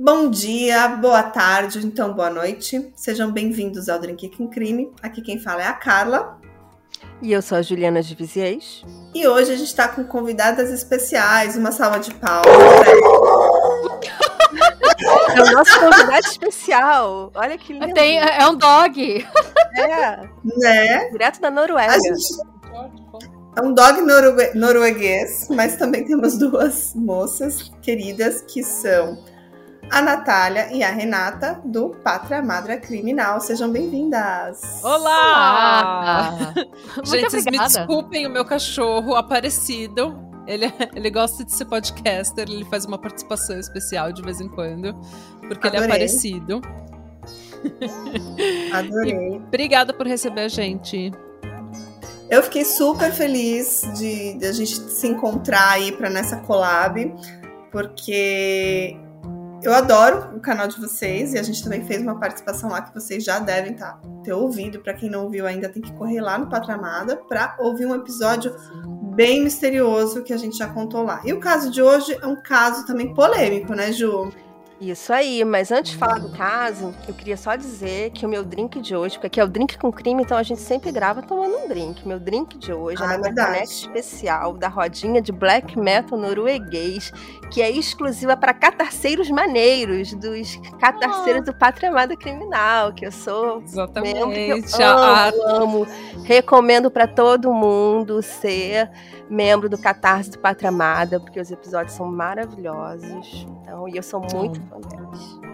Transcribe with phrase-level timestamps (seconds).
[0.00, 2.92] Bom dia, boa tarde, então boa noite.
[2.94, 4.92] Sejam bem-vindos ao Drink com Crime.
[5.02, 6.38] Aqui quem fala é a Carla.
[7.20, 8.84] E eu sou a Juliana de Viziers.
[9.12, 12.46] E hoje a gente está com convidadas especiais, uma salva de palmas.
[15.34, 17.30] É o nosso convidado especial.
[17.34, 17.94] Olha que lindo.
[17.94, 19.26] Tem, é um dog.
[19.76, 20.28] É.
[20.44, 21.10] Né?
[21.10, 21.92] Direto da Noruega.
[21.94, 22.42] Gente...
[23.56, 24.54] É um dog norue...
[24.54, 29.18] norueguês, mas também temos duas moças queridas que são
[29.90, 33.40] a Natália e a Renata do Pátria Madra Criminal.
[33.40, 34.82] Sejam bem-vindas!
[34.82, 36.52] Olá!
[37.04, 40.28] Gente, vocês me desculpem o meu cachorro aparecido.
[40.46, 44.94] Ele, ele gosta de ser podcaster, ele faz uma participação especial de vez em quando,
[45.40, 45.78] porque Adorei.
[45.78, 46.62] ele é aparecido.
[48.72, 49.34] Adorei.
[49.34, 51.12] E obrigada por receber a gente.
[52.30, 57.14] Eu fiquei super feliz de, de a gente se encontrar aí para nessa collab,
[57.70, 58.98] porque
[59.62, 62.94] eu adoro o canal de vocês e a gente também fez uma participação lá que
[62.94, 64.80] vocês já devem tá, ter ouvido.
[64.80, 68.54] Para quem não ouviu ainda, tem que correr lá no Patramada para ouvir um episódio
[69.14, 71.20] bem misterioso que a gente já contou lá.
[71.24, 74.32] E o caso de hoje é um caso também polêmico, né, Ju?
[74.80, 78.44] Isso aí, mas antes de falar do caso, eu queria só dizer que o meu
[78.44, 81.20] drink de hoje, porque aqui é o drink com crime, então a gente sempre grava
[81.20, 82.06] tomando um drink.
[82.06, 87.12] Meu drink de hoje ah, é uma caneca especial da rodinha de black metal norueguês,
[87.50, 91.50] que é exclusiva para catarceiros maneiros, dos catarceiros ah.
[91.50, 94.14] do Pátria Amada Criminal, que eu sou Exatamente.
[94.26, 95.86] membro, que eu amo, amo.
[96.22, 98.88] Recomendo para todo mundo ser
[99.30, 103.46] membro do Catarse do Pátria Amada, porque os episódios são maravilhosos.
[103.62, 105.48] Então, e eu sou muito fã deles.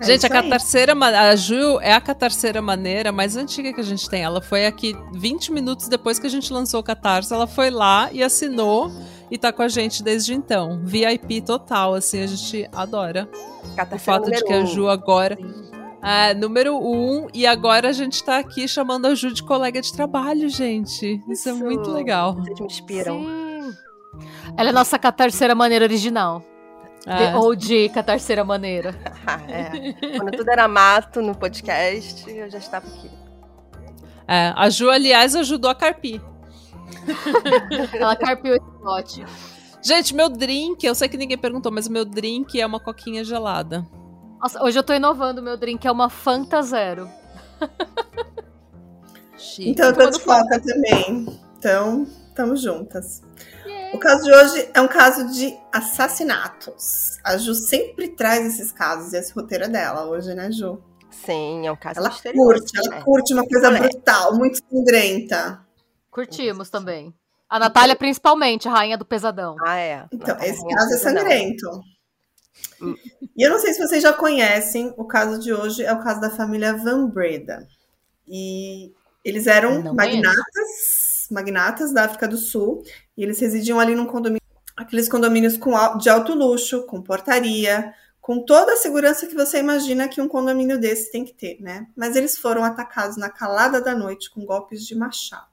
[0.00, 4.08] É gente, a catarceira, a Ju é a catarceira maneira mais antiga que a gente
[4.08, 4.22] tem.
[4.22, 8.08] Ela foi aqui 20 minutos depois que a gente lançou o Catarse, ela foi lá
[8.12, 8.92] e assinou
[9.28, 10.80] e tá com a gente desde então.
[10.84, 13.28] VIP total, assim, a gente adora.
[13.92, 15.36] o fato de que a Ju agora.
[15.36, 19.80] Sim é, número um, e agora a gente tá aqui chamando a Ju de colega
[19.80, 21.20] de trabalho, gente.
[21.28, 22.34] Isso, Isso é muito legal.
[22.34, 23.20] Vocês me inspiram.
[23.20, 23.74] Sim.
[24.56, 26.42] Ela é nossa catarceira maneira original.
[27.06, 27.30] É.
[27.30, 28.94] De, ou de catarceira maneira.
[29.48, 30.18] é.
[30.18, 33.10] Quando tudo era mato no podcast, eu já estava aqui.
[34.26, 36.20] É, a Ju, aliás, ajudou a carpir.
[37.98, 39.24] Ela carpiu esse pote.
[39.82, 43.24] Gente, meu drink, eu sei que ninguém perguntou, mas o meu drink é uma coquinha
[43.24, 43.86] gelada.
[44.40, 47.10] Nossa, hoje eu tô inovando meu drink, é uma Fanta Zero.
[49.58, 51.26] então eu tô de Fanta também.
[51.58, 53.20] Então, estamos juntas.
[53.66, 53.96] Yeah.
[53.96, 57.18] O caso de hoje é um caso de assassinatos.
[57.24, 60.80] A Ju sempre traz esses casos e esse roteiro é dela hoje, né, Ju?
[61.10, 65.66] Sim, é um caso Ela curte, ela curte uma coisa brutal, muito sangrenta.
[66.12, 67.12] Curtimos também.
[67.50, 69.56] A Natália, principalmente, a rainha do pesadão.
[69.66, 70.06] Ah, é.
[70.12, 71.80] Então, Natália, esse caso é sangrento.
[73.36, 76.20] E eu não sei se vocês já conhecem, o caso de hoje é o caso
[76.20, 77.66] da família Van Breda.
[78.26, 78.92] E
[79.24, 82.82] eles eram magnatas, magnatas da África do Sul,
[83.16, 84.42] e eles residiam ali num condomínio,
[84.76, 90.08] aqueles condomínios com, de alto luxo, com portaria, com toda a segurança que você imagina
[90.08, 91.86] que um condomínio desse tem que ter, né?
[91.96, 95.46] Mas eles foram atacados na calada da noite com golpes de machado.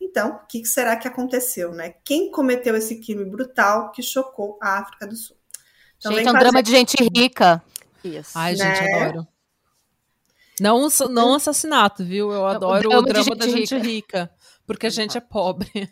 [0.00, 1.94] Então, o que será que aconteceu, né?
[2.04, 5.36] Quem cometeu esse crime brutal que chocou a África do Sul?
[6.02, 6.38] Então, gente, é um fazer...
[6.40, 7.62] drama de gente rica.
[8.02, 8.32] Isso.
[8.34, 8.74] Ai, né?
[8.74, 9.28] gente, adoro.
[10.60, 12.32] Não, não assassinato, viu?
[12.32, 13.88] Eu adoro o drama, o drama gente da gente rica.
[13.88, 14.30] rica.
[14.66, 15.70] Porque a gente é pobre.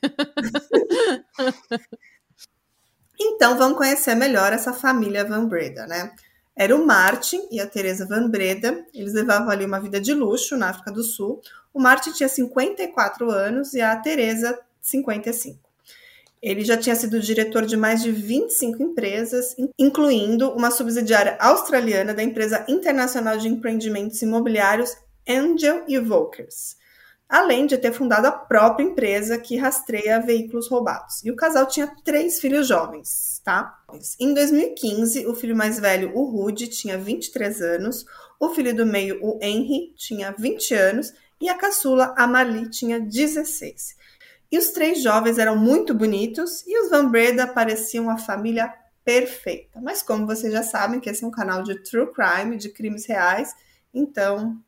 [3.18, 6.12] então, vamos conhecer melhor essa família Van Breda, né?
[6.56, 8.84] Era o Martin e a Teresa Van Breda.
[8.92, 11.40] Eles levavam ali uma vida de luxo na África do Sul.
[11.72, 15.69] O Martin tinha 54 anos e a Teresa 55.
[16.42, 22.22] Ele já tinha sido diretor de mais de 25 empresas, incluindo uma subsidiária australiana da
[22.22, 24.96] empresa internacional de empreendimentos imobiliários
[25.28, 26.76] Angel Evokers,
[27.28, 31.22] além de ter fundado a própria empresa que rastreia veículos roubados.
[31.24, 33.78] E o casal tinha três filhos jovens, tá?
[34.18, 38.06] Em 2015, o filho mais velho, o Rudy, tinha 23 anos,
[38.40, 42.98] o filho do meio, o Henry, tinha 20 anos e a caçula, a Marli, tinha
[42.98, 43.99] 16.
[44.50, 48.72] E os três jovens eram muito bonitos e os Van Breda pareciam uma família
[49.04, 49.80] perfeita.
[49.80, 53.06] Mas como vocês já sabem que esse é um canal de true crime, de crimes
[53.06, 53.54] reais,
[53.94, 54.60] então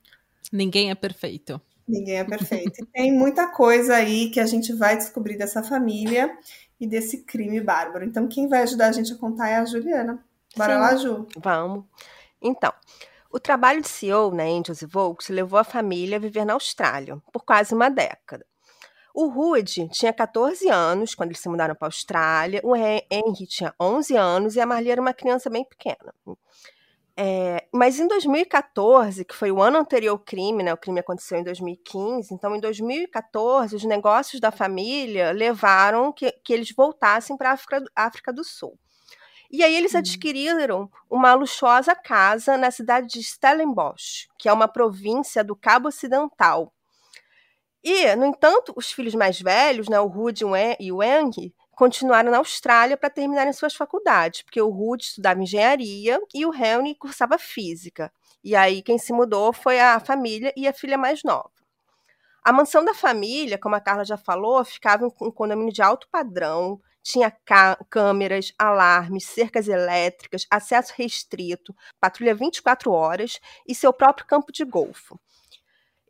[0.53, 1.61] ninguém é perfeito.
[1.87, 2.73] Ninguém é perfeito.
[2.81, 6.31] e tem muita coisa aí que a gente vai descobrir dessa família
[6.81, 8.05] e desse crime bárbaro.
[8.05, 10.25] Então quem vai ajudar a gente a contar é a Juliana.
[10.57, 10.81] Bora Sim.
[10.81, 11.27] lá, Ju.
[11.37, 11.85] Vamos.
[12.41, 12.73] Então,
[13.31, 17.17] o trabalho de CEO na Angels e Volks levou a família a viver na Austrália
[17.33, 18.45] por quase uma década.
[19.15, 23.75] O Rude tinha 14 anos quando eles se mudaram para a Austrália, o Henry tinha
[23.81, 26.15] 11 anos e a Marli era uma criança bem pequena.
[27.15, 31.39] É, mas em 2014, que foi o ano anterior ao crime, né, o crime aconteceu
[31.39, 37.51] em 2015, então em 2014 os negócios da família levaram que, que eles voltassem para
[37.51, 38.79] a África, África do Sul.
[39.51, 39.99] E aí eles uhum.
[39.99, 46.73] adquiriram uma luxuosa casa na cidade de Stellenbosch, que é uma província do Cabo Ocidental.
[47.85, 50.45] E, no entanto, os filhos mais velhos, né, o Rudy
[50.79, 56.21] e o Henry, continuaram na Austrália para terminarem suas faculdades, porque o Rudy estudava engenharia
[56.33, 58.13] e o Henry cursava física.
[58.45, 61.51] E aí quem se mudou foi a família e a filha mais nova.
[62.45, 66.09] A mansão da família, como a Carla já falou, ficava em um condomínio de alto
[66.11, 67.33] padrão, tinha
[67.89, 75.15] câmeras, alarmes, cercas elétricas, acesso restrito, patrulha 24 horas e seu próprio campo de golfe.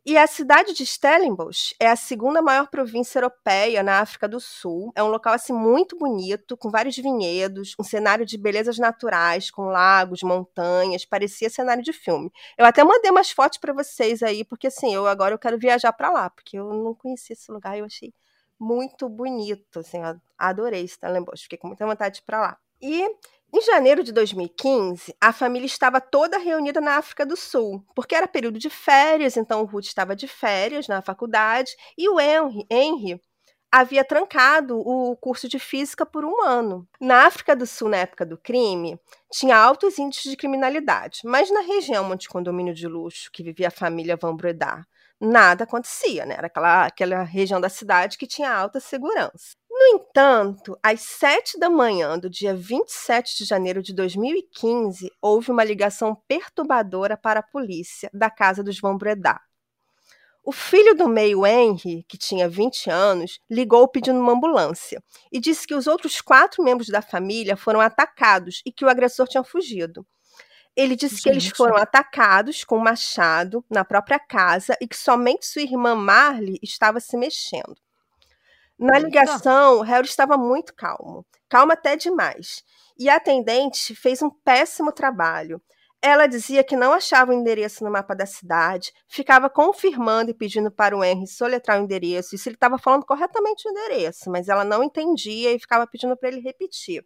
[0.05, 4.91] E a cidade de Stellenbosch é a segunda maior província europeia na África do Sul.
[4.97, 9.67] É um local assim muito bonito, com vários vinhedos, um cenário de belezas naturais, com
[9.67, 12.29] lagos, montanhas, parecia cenário de filme.
[12.57, 15.93] Eu até mandei umas fotos para vocês aí, porque assim, eu agora eu quero viajar
[15.93, 18.13] para lá, porque eu não conhecia esse lugar, eu achei
[18.59, 19.99] muito bonito, assim,
[20.37, 22.57] adorei Stellenbosch, fiquei com muita vontade para lá.
[22.81, 23.07] E
[23.53, 28.27] em janeiro de 2015, a família estava toda reunida na África do Sul, porque era
[28.27, 33.21] período de férias, então o Ruth estava de férias na faculdade e o Henry, Henry
[33.71, 36.87] havia trancado o curso de física por um ano.
[36.99, 38.99] Na África do Sul, na época do crime,
[39.31, 43.71] tinha altos índices de criminalidade, mas na região onde condomínio de luxo que vivia a
[43.71, 44.85] família Van Breda
[45.19, 46.35] nada acontecia, né?
[46.35, 49.55] Era aquela, aquela região da cidade que tinha alta segurança.
[49.83, 55.61] No entanto, às 7 da manhã do dia 27 de janeiro de 2015, houve uma
[55.61, 59.37] ligação perturbadora para a polícia da casa dos Van Breda.
[60.41, 65.67] O filho do meio, Henry, que tinha 20 anos, ligou pedindo uma ambulância e disse
[65.67, 70.07] que os outros quatro membros da família foram atacados e que o agressor tinha fugido.
[70.77, 71.23] Ele disse Gente.
[71.23, 75.93] que eles foram atacados com um machado na própria casa e que somente sua irmã
[75.93, 77.75] Marley estava se mexendo.
[78.83, 82.61] Na ligação, Harry estava muito calmo, calmo até demais.
[82.99, 85.61] E a atendente fez um péssimo trabalho.
[86.01, 90.69] Ela dizia que não achava o endereço no mapa da cidade, ficava confirmando e pedindo
[90.69, 94.49] para o Henry soletrar o endereço, e se ele estava falando corretamente o endereço, mas
[94.49, 97.05] ela não entendia e ficava pedindo para ele repetir.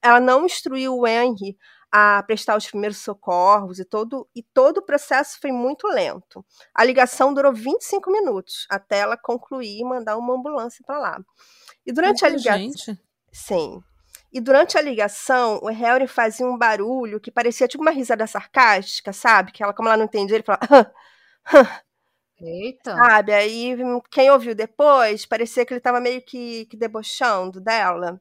[0.00, 1.56] Ela não instruiu o Henry
[1.98, 6.44] a prestar os primeiros socorros e todo, e todo o processo foi muito lento.
[6.74, 11.18] A ligação durou 25 minutos até ela concluir e mandar uma ambulância para lá.
[11.86, 12.58] E durante Muita a ligação.
[12.58, 13.00] Gente.
[13.32, 13.82] Sim.
[14.30, 19.10] E durante a ligação, o Harry fazia um barulho que parecia tipo uma risada sarcástica,
[19.10, 19.50] sabe?
[19.50, 20.92] Que ela, como ela não entendia, ele falava.
[22.38, 22.94] Eita.
[22.94, 23.32] Sabe?
[23.32, 23.74] Aí
[24.10, 28.20] quem ouviu depois parecia que ele estava meio que, que debochando dela.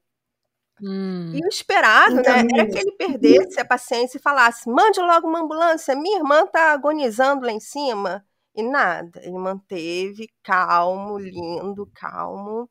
[0.81, 1.31] Hum.
[1.33, 5.27] E o esperado, então, né, era que ele perdesse a paciência e falasse: mande logo
[5.27, 8.25] uma ambulância, minha irmã está agonizando lá em cima.
[8.53, 12.69] E nada, ele manteve calmo, lindo, calmo.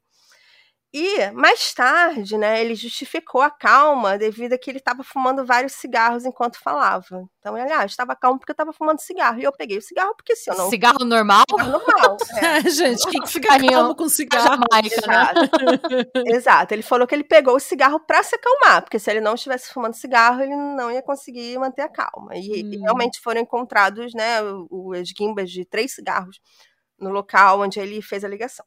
[0.97, 5.73] E mais tarde, né, ele justificou a calma devido a que ele estava fumando vários
[5.73, 7.29] cigarros enquanto falava.
[7.41, 9.41] Então, ele, ah, estava calmo porque eu estava fumando cigarro.
[9.41, 10.71] E eu peguei o cigarro porque se eu não.
[10.71, 11.43] Cigarro normal?
[11.51, 12.17] Cigarro normal.
[12.41, 12.71] É.
[12.71, 14.45] Gente, quem fica calmo com cigarro?
[14.71, 15.41] Jamaica, Exato.
[15.41, 16.23] Né?
[16.27, 16.75] Exato.
[16.75, 19.73] Ele falou que ele pegou o cigarro para se acalmar, porque se ele não estivesse
[19.73, 22.37] fumando cigarro, ele não ia conseguir manter a calma.
[22.37, 22.73] E, hum.
[22.73, 24.41] e realmente foram encontrados, né,
[24.71, 26.39] os gimbas de três cigarros
[27.01, 28.65] no local onde ele fez a ligação.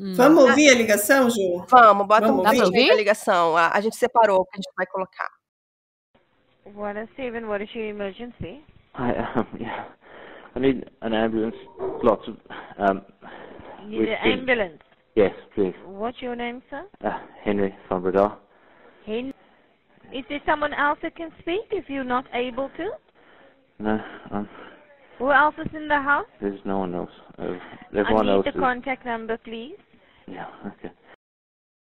[0.00, 0.14] Hum.
[0.14, 1.66] Vamos ouvir a ligação, Ju?
[1.68, 3.56] Vamos, bota Vamos um ouvir a ligação.
[3.56, 5.28] A, a gente separou, que a gente vai colocar.
[6.74, 7.46] What is Steven?
[7.46, 8.62] What is your emergency?
[8.94, 9.88] I um, yeah.
[10.54, 11.56] I need an ambulance.
[12.02, 12.36] Lots of
[12.78, 13.02] um.
[13.88, 14.82] You need an ambulance.
[15.16, 15.74] Yes, please.
[15.84, 16.84] What's your name, sir?
[17.04, 18.36] Uh, Henry from Bradar.
[19.04, 19.34] Henry.
[20.12, 22.90] Is there someone else that can speak if you're not able to?
[23.80, 23.98] No.
[24.30, 24.48] Um,
[25.18, 26.26] Who else is in the house?
[26.40, 27.10] There's no one else.
[27.36, 27.58] Uh,
[27.96, 28.60] everyone I need else the is...
[28.60, 29.76] contact number, please.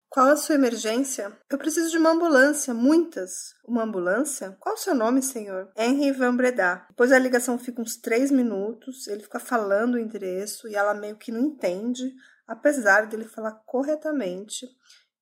[0.09, 1.31] Qual a sua emergência?
[1.49, 3.55] Eu preciso de uma ambulância, muitas.
[3.65, 4.57] Uma ambulância?
[4.59, 5.71] Qual o seu nome, senhor?
[5.77, 6.85] Henry Van Breda.
[6.89, 11.15] Depois a ligação fica uns três minutos, ele fica falando o endereço e ela meio
[11.15, 12.13] que não entende,
[12.45, 14.67] apesar dele falar corretamente.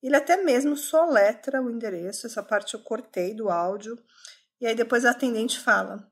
[0.02, 3.96] Ele até mesmo soletra o endereço, essa parte eu cortei do áudio.
[4.60, 6.04] E aí depois a atendente fala: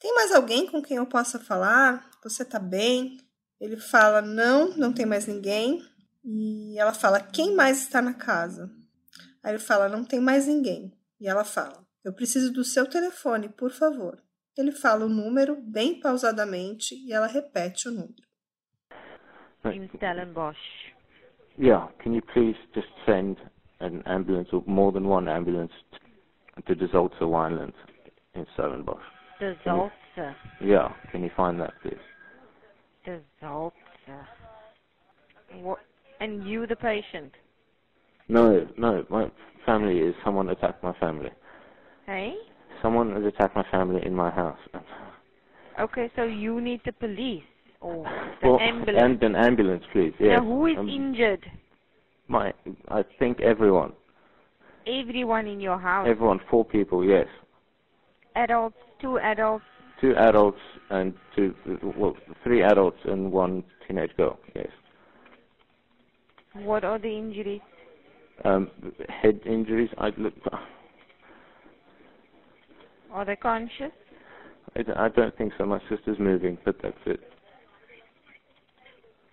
[0.00, 2.10] Tem mais alguém com quem eu possa falar?
[2.24, 3.16] Você tá bem?
[3.60, 5.80] Ele fala: Não, não tem mais ninguém.
[6.24, 8.70] E ela fala: Quem mais está na casa?
[9.42, 10.92] Aí ele fala: Não tem mais ninguém.
[11.20, 14.22] E ela fala: Eu preciso do seu telefone, por favor.
[14.56, 18.22] Ele fala o número bem pausadamente e ela repete o número.
[19.72, 20.56] in Stellenbosch.
[21.56, 23.38] Yeah, can you please just send
[23.80, 25.72] an ambulance or more than one ambulance
[26.66, 27.76] to De Zoltse Winelands
[28.34, 29.02] in Stellenbosch?
[29.38, 30.34] De Zoltse?
[30.60, 31.96] Yeah, can you find that, please?
[33.40, 33.72] Zoltse.
[35.62, 35.78] What?
[36.20, 37.32] And you, the patient?
[38.28, 39.30] No, no, my
[39.66, 41.30] family is someone attacked my family.
[42.06, 42.34] Hey?
[42.82, 44.58] Someone has attacked my family in my house.
[45.80, 47.42] Okay, so you need the police
[47.80, 48.04] or
[48.42, 48.98] the well, ambulance.
[49.02, 50.12] And an ambulance, please.
[50.18, 50.38] Yes.
[50.38, 51.44] Now, who is Um, injured?
[52.28, 52.52] My,
[52.88, 53.92] I think everyone.
[54.86, 56.06] Everyone in your house.
[56.08, 57.26] Everyone, four people, yes.
[58.36, 59.64] adults, two adults.
[60.00, 60.58] Two adults
[60.90, 61.54] and two,
[61.96, 64.68] well, three adults and one teenage girl, yes.
[66.54, 67.60] What are the injuries?
[68.44, 68.70] Um,
[69.08, 70.34] head injuries, I look,
[73.12, 73.92] Are they conscious?
[74.76, 75.64] I, I don't think so.
[75.64, 77.20] My sister's moving, but that's it.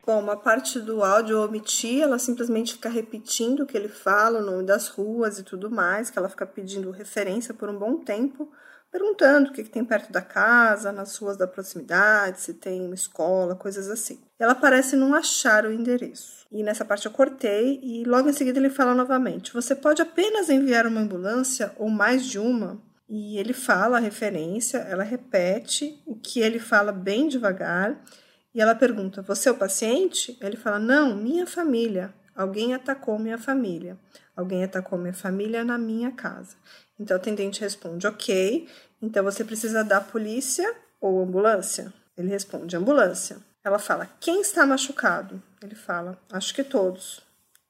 [0.06, 4.40] Bom, uma parte do áudio eu omiti, ela simplesmente fica repetindo o que ele fala,
[4.40, 7.98] o nome das ruas e tudo mais, que ela fica pedindo referência por um bom
[7.98, 8.52] tempo,
[8.92, 12.94] perguntando o que, que tem perto da casa, nas ruas da proximidade, se tem uma
[12.94, 14.20] escola, coisas assim.
[14.38, 16.46] Ela parece não achar o endereço.
[16.52, 20.50] E nessa parte eu cortei e logo em seguida ele fala novamente: Você pode apenas
[20.50, 22.82] enviar uma ambulância ou mais de uma?
[23.08, 28.02] E ele fala a referência, ela repete o que ele fala bem devagar.
[28.54, 30.38] E ela pergunta: Você é o paciente?
[30.42, 32.14] Ele fala: Não, minha família.
[32.36, 33.98] Alguém atacou minha família.
[34.36, 36.56] Alguém atacou minha família na minha casa.
[37.02, 38.70] Então o atendente responde: Ok.
[39.02, 41.92] Então você precisa da polícia ou ambulância?
[42.16, 43.38] Ele responde: Ambulância.
[43.64, 45.42] Ela fala: Quem está machucado?
[45.62, 47.22] Ele fala: Acho que todos.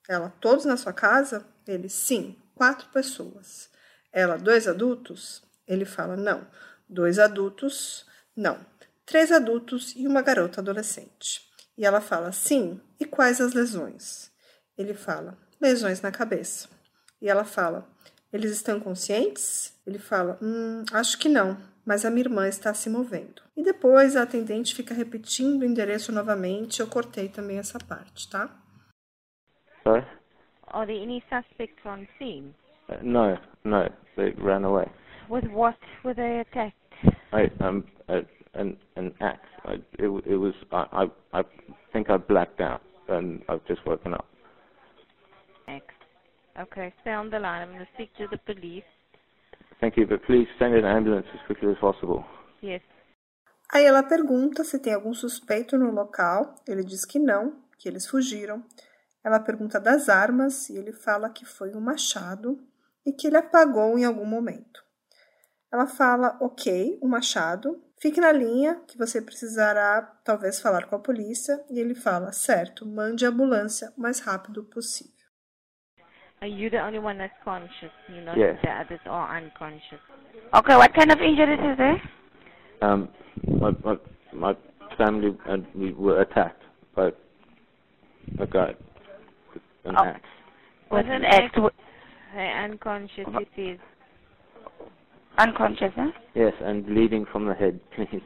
[0.08, 1.46] Ela: Todos na sua casa?
[1.66, 3.70] Ele: Sim, quatro pessoas.
[4.12, 5.42] Ela: Dois adultos?
[5.66, 6.46] Ele fala: Não.
[6.90, 8.06] Dois adultos?
[8.36, 8.60] Não
[9.12, 11.42] três adultos e uma garota adolescente.
[11.78, 14.32] E ela fala: Sim, e quais as lesões?
[14.78, 16.70] Ele fala: Lesões na cabeça.
[17.22, 17.86] E ela fala:
[18.32, 19.80] Eles estão conscientes?
[19.86, 23.42] Ele fala: Hum, acho que não, mas a minha irmã está se movendo.
[23.56, 26.80] E depois a atendente fica repetindo o endereço novamente.
[26.80, 28.50] Eu cortei também essa parte, tá?
[29.84, 30.06] Sorry?
[30.68, 32.54] Are there any suspects on scene?
[32.88, 34.88] Uh, no, no, they ran away.
[35.30, 36.78] With what were they attacked?
[37.34, 38.22] I, um, uh,
[38.54, 39.48] an an axe.
[39.66, 40.54] I, it, it was.
[40.72, 40.86] I,
[41.34, 41.44] I I
[41.92, 44.26] think I blacked out and I've just woken up.
[46.60, 47.62] Okay, stay on the line.
[47.62, 48.84] I'm going to speak to the police.
[49.80, 52.24] Thank you, but please send an ambulance as quickly as possible.
[52.62, 52.82] Yes.
[53.74, 56.56] Aí ela pergunta se tem algum suspeito no local.
[56.68, 58.64] Ele diz que não, que eles fugiram.
[59.24, 62.60] Ela pergunta das armas e ele fala que foi um machado
[63.06, 64.84] e que ele apagou em algum momento.
[65.72, 71.00] Ela fala: Ok, um machado, fique na linha que você precisará talvez falar com a
[71.00, 71.64] polícia.
[71.70, 75.21] E ele fala: Certo, mande a ambulância o mais rápido possível.
[76.42, 77.92] Are you the only one that's conscious?
[78.10, 78.58] You know, Yes.
[78.64, 80.00] the others are unconscious.
[80.56, 82.02] Okay, what kind of injuries is there?
[82.82, 83.10] Um,
[83.48, 83.98] my my
[84.34, 84.56] my
[84.98, 86.64] family and we were attacked
[86.96, 87.12] by
[88.40, 88.74] a guy
[89.54, 90.04] with an Oh.
[90.04, 90.28] axe.
[90.90, 91.56] With an axe.
[92.34, 93.80] They're unconscious, it is.
[95.38, 96.12] Unconscious, huh?
[96.34, 98.22] Yes, and bleeding from the head, please.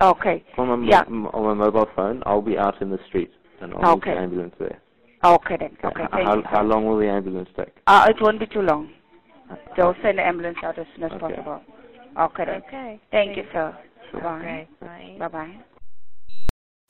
[0.00, 0.44] Okay.
[0.54, 1.02] From a Yeah.
[1.08, 4.14] m- on my mobile phone, I'll be out in the street and I'll need Okay.
[4.14, 4.78] the ambulance there.
[5.34, 5.76] Okay then.
[5.84, 6.42] Okay, H- thank how, you.
[6.44, 7.72] how long will the ambulance take?
[7.86, 8.88] Uh, it won't be too long.
[9.76, 11.20] They'll send the ambulance out as soon as Okay.
[11.20, 11.60] possible.
[12.18, 12.62] Okay then.
[12.66, 13.00] Okay.
[13.10, 13.74] Thank you, sir.
[14.12, 14.68] Bye.
[14.80, 15.16] Bye.
[15.18, 15.60] Bye bye.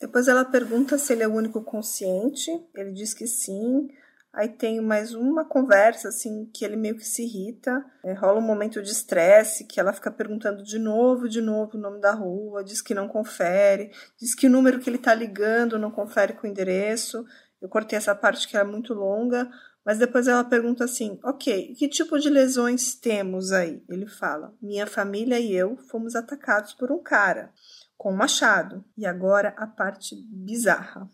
[0.00, 2.50] Depois ela pergunta se ele é o único consciente.
[2.74, 3.88] Ele diz que sim.
[4.34, 7.82] Aí tem mais uma conversa, assim, que ele meio que se irrita.
[8.04, 11.80] É, rola um momento de estresse, que ela fica perguntando de novo, de novo o
[11.80, 13.90] nome da rua, diz que não confere,
[14.20, 17.24] diz que o número que ele tá ligando não confere com o endereço.
[17.60, 19.50] Eu cortei essa parte que era muito longa,
[19.84, 23.82] mas depois ela pergunta assim: ok, que tipo de lesões temos aí?
[23.88, 27.52] Ele fala: minha família e eu fomos atacados por um cara
[27.96, 28.84] com um machado.
[28.96, 31.08] E agora a parte bizarra.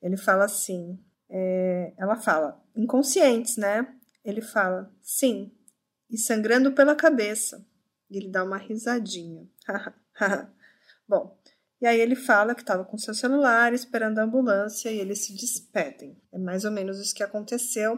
[0.00, 3.86] Ele fala assim: é, ela fala, inconscientes, né?
[4.24, 5.52] Ele fala, sim,
[6.10, 7.64] e sangrando pela cabeça.
[8.10, 9.46] E ele dá uma risadinha.
[11.08, 11.36] Bom,
[11.86, 15.32] e aí ele fala que estava com seu celular esperando a ambulância e eles se
[15.32, 16.20] despedem.
[16.32, 17.96] É mais ou menos isso que aconteceu.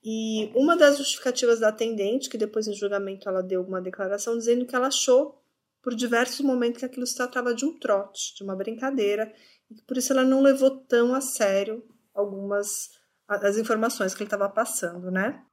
[0.00, 4.64] E uma das justificativas da atendente, que depois em julgamento ela deu uma declaração dizendo
[4.64, 5.42] que ela achou
[5.82, 9.34] por diversos momentos que aquilo se tratava de um trote, de uma brincadeira,
[9.68, 11.82] e que por isso ela não levou tão a sério
[12.14, 12.90] algumas
[13.26, 15.44] as informações que ele estava passando, né?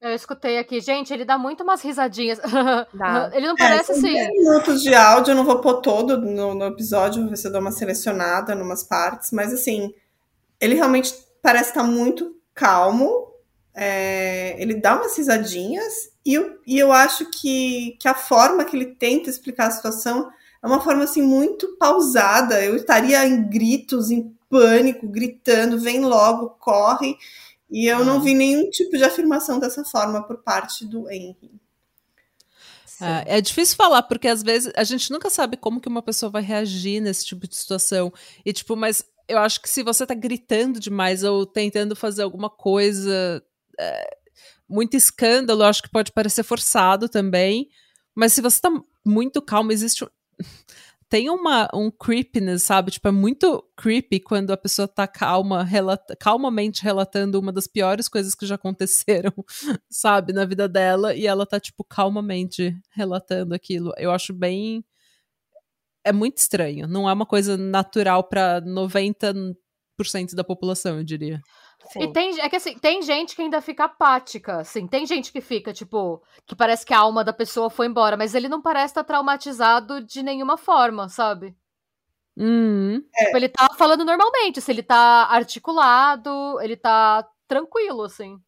[0.00, 2.38] Eu escutei aqui, gente, ele dá muito umas risadinhas.
[2.94, 3.30] Dá.
[3.32, 4.14] ele não é, parece assim.
[4.32, 7.52] minutos de áudio, eu não vou pôr todo no, no episódio, vou ver se eu
[7.52, 9.92] dou uma selecionada em umas partes, mas assim,
[10.60, 11.12] ele realmente
[11.42, 13.26] parece estar muito calmo.
[13.74, 18.76] É, ele dá umas risadinhas e eu, e eu acho que, que a forma que
[18.76, 20.28] ele tenta explicar a situação
[20.62, 22.62] é uma forma assim muito pausada.
[22.62, 27.16] Eu estaria em gritos, em pânico, gritando, vem logo, corre.
[27.70, 31.50] E eu não vi nenhum tipo de afirmação dessa forma por parte do Henry.
[33.00, 36.30] É, é, difícil falar, porque às vezes a gente nunca sabe como que uma pessoa
[36.30, 38.12] vai reagir nesse tipo de situação.
[38.44, 42.50] E, tipo, mas eu acho que se você tá gritando demais ou tentando fazer alguma
[42.50, 43.42] coisa,
[43.78, 44.16] é,
[44.68, 47.68] muito escândalo, eu acho que pode parecer forçado também.
[48.14, 48.70] Mas se você tá
[49.04, 50.04] muito calmo, existe
[51.08, 52.90] tem uma, um creepiness, sabe?
[52.90, 58.08] Tipo, é muito creepy quando a pessoa tá calma, relata, calmamente relatando uma das piores
[58.08, 59.32] coisas que já aconteceram,
[59.90, 63.92] sabe, na vida dela, e ela tá, tipo, calmamente relatando aquilo.
[63.96, 64.84] Eu acho bem.
[66.04, 66.86] É muito estranho.
[66.86, 69.54] Não é uma coisa natural para 90%
[70.34, 71.40] da população, eu diria.
[71.92, 72.02] Sim.
[72.02, 75.40] E tem, é que assim, tem gente que ainda fica apática, assim, tem gente que
[75.40, 78.92] fica, tipo, que parece que a alma da pessoa foi embora, mas ele não parece
[78.92, 81.56] estar traumatizado de nenhuma forma, sabe?
[82.36, 83.02] Hum.
[83.16, 88.38] Tipo, ele tá falando normalmente, se ele tá articulado, ele tá tranquilo, assim.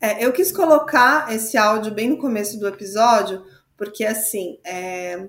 [0.00, 3.44] É, eu quis colocar esse áudio bem no começo do episódio,
[3.76, 5.28] porque assim, é,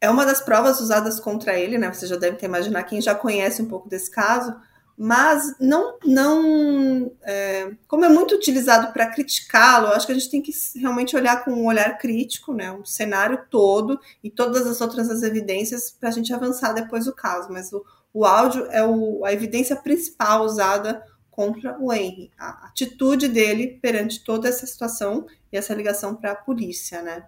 [0.00, 1.92] é uma das provas usadas contra ele, né?
[1.92, 4.54] Você já deve ter imaginado, quem já conhece um pouco desse caso,
[4.96, 10.40] mas não, não é, como é muito utilizado para criticá-lo, acho que a gente tem
[10.40, 15.10] que realmente olhar com um olhar crítico, né, um cenário todo e todas as outras
[15.10, 17.48] as evidências para a gente avançar depois do caso.
[17.50, 23.26] Mas o, o áudio é o, a evidência principal usada contra o Henry, a atitude
[23.26, 27.24] dele perante toda essa situação e essa ligação para a polícia, né?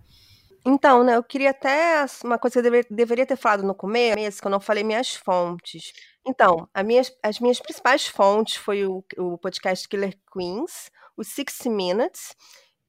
[0.65, 4.41] Então, né, eu queria até uma coisa que eu dever, deveria ter falado no começo,
[4.41, 5.93] que eu não falei minhas fontes.
[6.27, 12.35] Então, minhas, as minhas principais fontes foi o, o podcast Killer Queens, o 60 Minutes,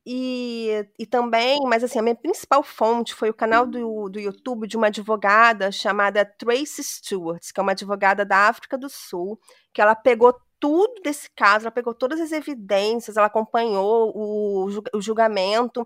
[0.09, 4.65] e, e também, mas assim, a minha principal fonte foi o canal do, do YouTube
[4.65, 9.37] de uma advogada chamada Tracy Stewart, que é uma advogada da África do Sul,
[9.73, 15.01] que ela pegou tudo desse caso, ela pegou todas as evidências, ela acompanhou o, o
[15.01, 15.85] julgamento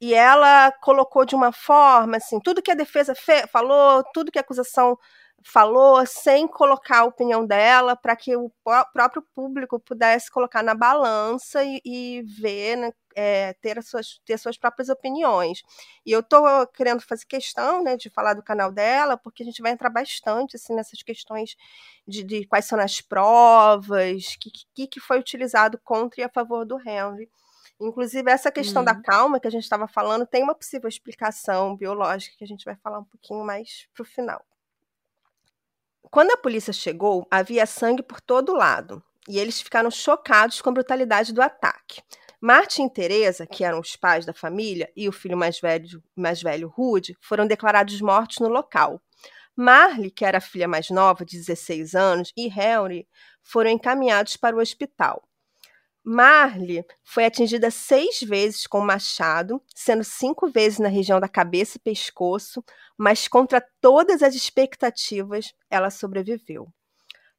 [0.00, 3.14] e ela colocou de uma forma assim, tudo que a defesa
[3.50, 4.96] falou, tudo que a acusação
[5.44, 8.50] falou sem colocar a opinião dela para que o
[8.92, 14.38] próprio público pudesse colocar na balança e, e ver, né, é, ter, as suas, ter
[14.38, 15.62] suas próprias opiniões.
[16.04, 19.62] E eu estou querendo fazer questão né, de falar do canal dela, porque a gente
[19.62, 21.56] vai entrar bastante assim, nessas questões
[22.06, 26.28] de, de quais são as provas, o que, que, que foi utilizado contra e a
[26.28, 27.30] favor do Henry.
[27.80, 29.02] Inclusive, essa questão da uhum.
[29.02, 32.74] calma que a gente estava falando tem uma possível explicação biológica que a gente vai
[32.76, 34.42] falar um pouquinho mais para o final.
[36.10, 40.72] Quando a polícia chegou, havia sangue por todo lado e eles ficaram chocados com a
[40.72, 42.00] brutalidade do ataque.
[42.40, 46.40] Martin e Teresa, que eram os pais da família, e o filho mais velho, mais
[46.40, 49.00] velho Rude, foram declarados mortos no local.
[49.56, 53.08] Marley, que era a filha mais nova, de 16 anos, e Henry
[53.42, 55.26] foram encaminhados para o hospital.
[56.06, 61.80] Marley foi atingida seis vezes com machado, sendo cinco vezes na região da cabeça e
[61.80, 62.64] pescoço,
[62.96, 66.72] mas contra todas as expectativas, ela sobreviveu.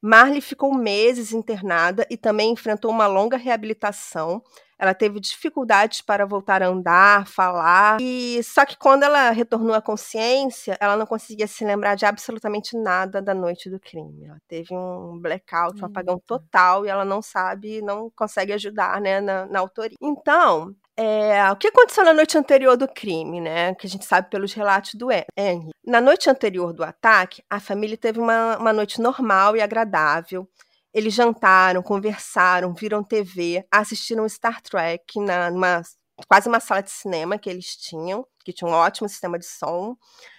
[0.00, 4.42] Marley ficou meses internada e também enfrentou uma longa reabilitação,
[4.78, 8.00] ela teve dificuldades para voltar a andar, falar.
[8.00, 12.76] E só que quando ela retornou à consciência, ela não conseguia se lembrar de absolutamente
[12.76, 14.26] nada da noite do crime.
[14.26, 19.20] Ela teve um blackout, um apagão total e ela não sabe, não consegue ajudar, né,
[19.20, 19.96] na, na autoria.
[20.00, 23.72] Então, é, o que aconteceu na noite anterior do crime, né?
[23.76, 25.70] Que a gente sabe pelos relatos do Henry.
[25.86, 30.48] Na noite anterior do ataque, a família teve uma, uma noite normal e agradável.
[30.92, 35.82] Eles jantaram, conversaram, viram TV, assistiram Star Trek na, numa
[36.26, 39.96] quase uma sala de cinema que eles tinham, que tinha um ótimo sistema de som.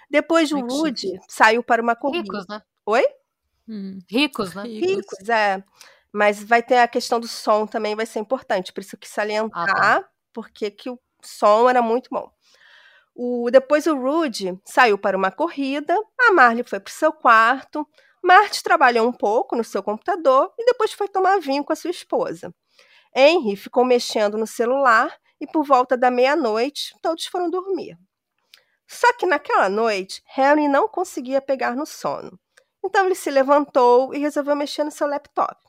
[0.09, 2.33] Depois o Woody saiu para uma corrida.
[2.33, 2.61] Ricos, né?
[2.85, 3.05] Oi?
[3.65, 3.99] Hum.
[4.09, 4.63] Ricos, né?
[4.63, 5.63] Ricos, é.
[6.11, 8.73] Mas vai ter a questão do som também, vai ser importante.
[8.73, 10.09] Por isso que salientar, ah, tá.
[10.33, 12.31] Porque que o som era muito bom.
[13.15, 17.85] O, depois o Rudy saiu para uma corrida, a Marley foi para o seu quarto,
[18.23, 21.89] Marty trabalhou um pouco no seu computador e depois foi tomar vinho com a sua
[21.89, 22.53] esposa.
[23.15, 27.97] Henry ficou mexendo no celular e por volta da meia-noite todos foram dormir.
[28.87, 32.39] Só que naquela noite, Henry não conseguia pegar no sono.
[32.83, 35.68] Então ele se levantou e resolveu mexer no seu laptop.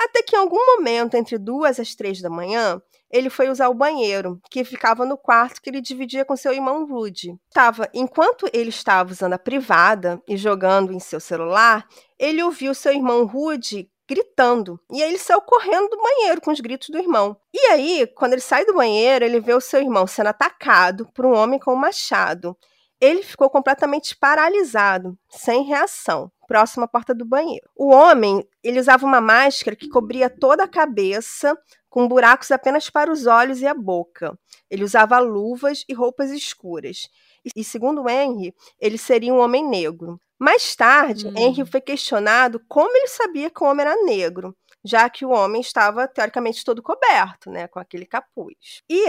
[0.00, 3.74] Até que em algum momento, entre duas às três da manhã, ele foi usar o
[3.74, 7.36] banheiro, que ficava no quarto que ele dividia com seu irmão Rudy.
[7.52, 11.86] Tava, enquanto ele estava usando a privada e jogando em seu celular,
[12.18, 14.80] ele ouviu seu irmão Rudy gritando.
[14.90, 17.36] E aí ele saiu correndo do banheiro com os gritos do irmão.
[17.52, 21.26] E aí, quando ele sai do banheiro, ele vê o seu irmão sendo atacado por
[21.26, 22.56] um homem com um machado.
[23.00, 27.68] Ele ficou completamente paralisado, sem reação, próximo à porta do banheiro.
[27.76, 31.56] O homem, ele usava uma máscara que cobria toda a cabeça,
[31.88, 34.38] com buracos apenas para os olhos e a boca.
[34.70, 37.08] Ele usava luvas e roupas escuras.
[37.56, 40.20] E, segundo Henry, ele seria um homem negro.
[40.38, 41.34] Mais tarde, hum.
[41.36, 45.60] Henry foi questionado como ele sabia que o homem era negro já que o homem
[45.60, 48.82] estava teoricamente todo coberto, né, com aquele capuz.
[48.88, 49.04] E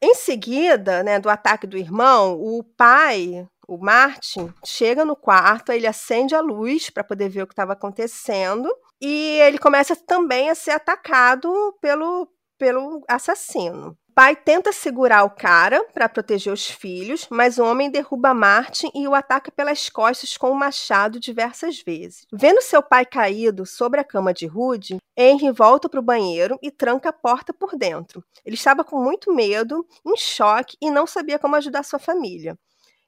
[0.00, 5.86] em seguida, né, do ataque do irmão, o pai, o Martin, chega no quarto, ele
[5.86, 10.54] acende a luz para poder ver o que estava acontecendo e ele começa também a
[10.54, 12.28] ser atacado pelo
[12.58, 18.32] pelo assassino pai tenta segurar o cara para proteger os filhos, mas o homem derruba
[18.32, 22.26] Martin e o ataca pelas costas com o um machado diversas vezes.
[22.32, 26.70] Vendo seu pai caído sobre a cama de Rude, Henry volta para o banheiro e
[26.70, 28.24] tranca a porta por dentro.
[28.42, 32.56] Ele estava com muito medo, em choque e não sabia como ajudar sua família.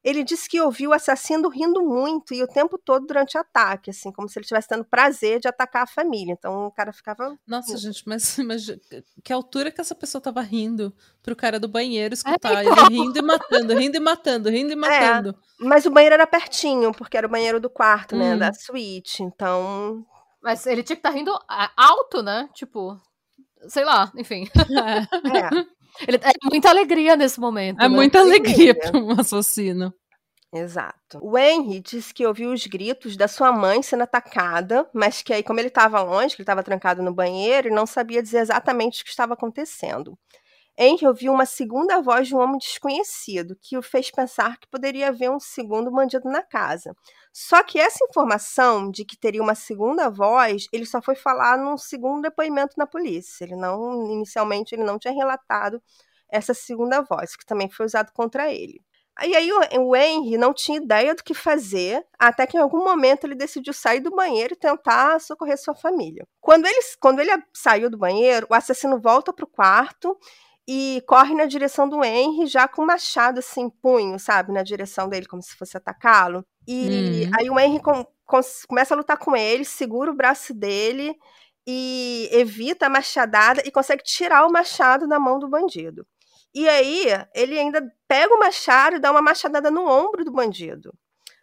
[0.03, 3.91] Ele disse que ouviu o assassino rindo muito e o tempo todo durante o ataque,
[3.91, 6.33] assim, como se ele estivesse tendo prazer de atacar a família.
[6.33, 7.37] Então o cara ficava.
[7.47, 8.67] Nossa, gente, mas, mas
[9.25, 12.65] que altura que essa pessoa tava rindo pro cara do banheiro escutar?
[12.65, 12.87] É, então...
[12.87, 15.31] Ele rindo e matando, rindo e matando, rindo e é, matando.
[15.31, 18.35] É, mas o banheiro era pertinho, porque era o banheiro do quarto, né?
[18.35, 18.39] Hum.
[18.39, 19.23] Da suíte.
[19.23, 20.07] Então.
[20.41, 21.37] Mas ele tinha que estar tá rindo
[21.77, 22.49] alto, né?
[22.55, 22.97] Tipo.
[23.67, 24.49] Sei lá, enfim.
[24.71, 25.59] É.
[25.59, 25.78] é.
[26.07, 27.81] Ele, é muita alegria nesse momento.
[27.81, 27.95] É né?
[27.95, 29.93] muita alegria para um assassino.
[30.53, 31.19] Exato.
[31.21, 35.43] O Henry disse que ouviu os gritos da sua mãe sendo atacada, mas que aí,
[35.43, 39.03] como ele estava longe, que ele estava trancado no banheiro, ele não sabia dizer exatamente
[39.03, 40.19] o que estava acontecendo.
[40.81, 45.09] Henry ouviu uma segunda voz de um homem desconhecido, que o fez pensar que poderia
[45.09, 46.95] haver um segundo bandido na casa.
[47.33, 51.77] Só que essa informação de que teria uma segunda voz, ele só foi falar num
[51.77, 53.45] segundo depoimento na polícia.
[53.45, 55.83] Ele não, inicialmente, ele não tinha relatado
[56.31, 58.81] essa segunda voz, que também foi usado contra ele.
[59.25, 63.25] E aí o Henry não tinha ideia do que fazer, até que em algum momento
[63.25, 66.25] ele decidiu sair do banheiro e tentar socorrer sua família.
[66.41, 70.17] Quando ele, quando ele saiu do banheiro, o assassino volta para o quarto
[70.71, 75.09] e corre na direção do Henry, já com o machado assim, punho, sabe, na direção
[75.09, 76.45] dele, como se fosse atacá-lo.
[76.67, 77.31] E uhum.
[77.41, 81.17] aí o Henry com, com, começa a lutar com ele, segura o braço dele
[81.67, 86.07] e evita a machadada e consegue tirar o machado da mão do bandido.
[86.55, 90.93] E aí ele ainda pega o machado e dá uma machadada no ombro do bandido.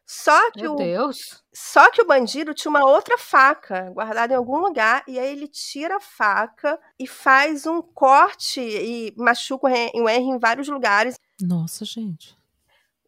[0.06, 1.44] Só que Meu o Deus.
[1.52, 5.48] Só que o bandido tinha uma outra faca guardada em algum lugar e aí ele
[5.48, 9.70] tira a faca e faz um corte e machuca o
[10.10, 11.16] Henry em vários lugares.
[11.42, 12.38] Nossa, gente.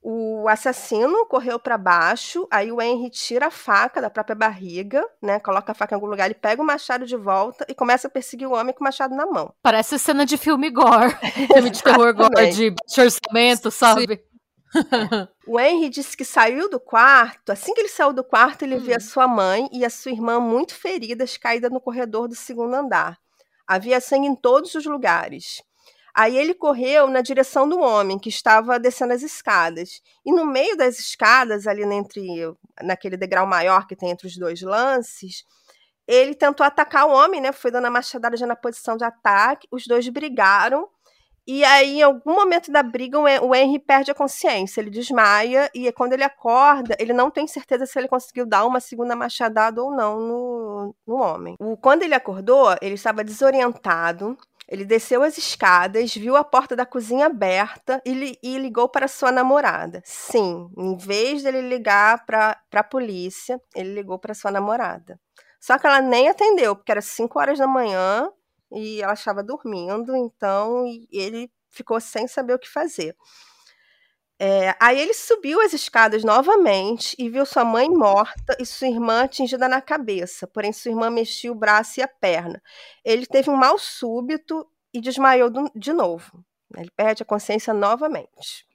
[0.02, 5.38] O assassino correu para baixo, aí o Henry tira a faca da própria barriga, né?
[5.40, 8.10] Coloca a faca em algum lugar, ele pega o machado de volta e começa a
[8.10, 9.54] perseguir o homem com o machado na mão.
[9.62, 11.14] Parece cena de filme gore.
[11.54, 14.16] filme de terror gore, de orçamento, sabe?
[14.16, 14.37] Sim.
[15.48, 17.52] o Henry disse que saiu do quarto.
[17.52, 18.80] Assim que ele saiu do quarto, ele hum.
[18.80, 22.74] viu a sua mãe e a sua irmã muito feridas, caídas no corredor do segundo
[22.74, 23.18] andar.
[23.66, 25.62] Havia sangue em todos os lugares.
[26.14, 30.02] Aí ele correu na direção do homem que estava descendo as escadas.
[30.26, 32.26] E no meio das escadas, ali entre
[32.82, 35.44] naquele degrau maior que tem entre os dois lances,
[36.08, 37.52] ele tentou atacar o homem, né?
[37.52, 39.68] Foi dando a machadada já na posição de ataque.
[39.70, 40.90] Os dois brigaram
[41.48, 45.90] e aí, em algum momento da briga, o Henry perde a consciência, ele desmaia, e
[45.94, 49.90] quando ele acorda, ele não tem certeza se ele conseguiu dar uma segunda machadada ou
[49.90, 51.56] não no, no homem.
[51.58, 56.86] O, quando ele acordou, ele estava desorientado, ele desceu as escadas, viu a porta da
[56.86, 60.02] cozinha aberta e, e ligou para sua namorada.
[60.04, 65.18] Sim, em vez dele ligar para a polícia, ele ligou para sua namorada.
[65.62, 68.30] Só que ela nem atendeu, porque era 5 horas da manhã
[68.72, 73.16] e ela estava dormindo, então ele ficou sem saber o que fazer.
[74.40, 79.24] É, aí ele subiu as escadas novamente e viu sua mãe morta e sua irmã
[79.24, 82.62] atingida na cabeça, porém sua irmã mexia o braço e a perna.
[83.04, 86.46] Ele teve um mal súbito e desmaiou do, de novo.
[86.76, 88.67] Ele perde a consciência novamente.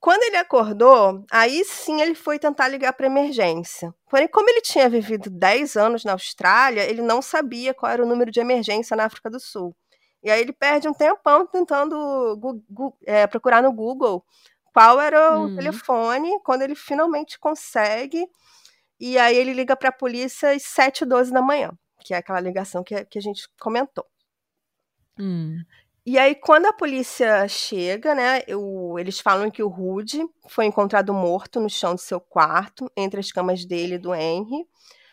[0.00, 3.92] Quando ele acordou, aí sim ele foi tentar ligar para emergência.
[4.08, 8.06] Porém, como ele tinha vivido 10 anos na Austrália, ele não sabia qual era o
[8.06, 9.74] número de emergência na África do Sul.
[10.22, 12.38] E aí ele perde um tempão tentando
[13.06, 14.24] é, procurar no Google
[14.72, 15.56] qual era o hum.
[15.56, 18.24] telefone, quando ele finalmente consegue.
[19.00, 21.72] E aí ele liga para a polícia às 7h12 da manhã.
[22.04, 24.06] que é aquela ligação que, que a gente comentou.
[25.18, 25.58] Hum.
[26.10, 31.12] E aí, quando a polícia chega, né, eu, eles falam que o Rude foi encontrado
[31.12, 34.66] morto no chão do seu quarto, entre as camas dele e do Henry.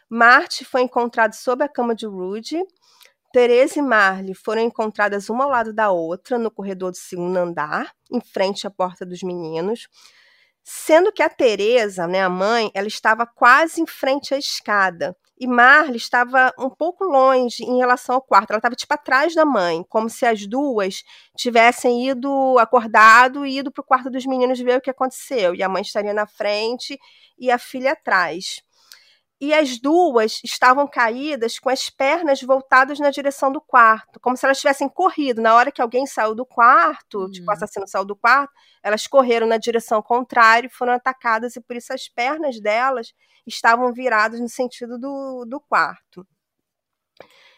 [0.09, 2.63] Marty foi encontrado sob a cama de Rude.
[3.33, 7.93] Teresa e Marley foram encontradas uma ao lado da outra no corredor do segundo andar,
[8.09, 9.89] em frente à porta dos meninos.
[10.63, 15.13] Sendo que a Teresa, né, a mãe, ela estava quase em frente à escada.
[15.37, 18.51] E Marley estava um pouco longe em relação ao quarto.
[18.51, 21.03] Ela estava tipo atrás da mãe, como se as duas
[21.35, 25.53] tivessem ido acordado e ido para o quarto dos meninos ver o que aconteceu.
[25.53, 26.97] E a mãe estaria na frente
[27.37, 28.63] e a filha atrás
[29.39, 34.45] e as duas estavam caídas com as pernas voltadas na direção do quarto, como se
[34.45, 35.41] elas tivessem corrido.
[35.41, 37.31] Na hora que alguém saiu do quarto, uhum.
[37.31, 41.61] tipo, o assassino saiu do quarto, elas correram na direção contrária e foram atacadas, e
[41.61, 43.13] por isso as pernas delas
[43.45, 46.25] estavam viradas no sentido do, do quarto.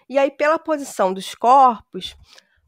[0.09, 2.15] E aí, pela posição dos corpos,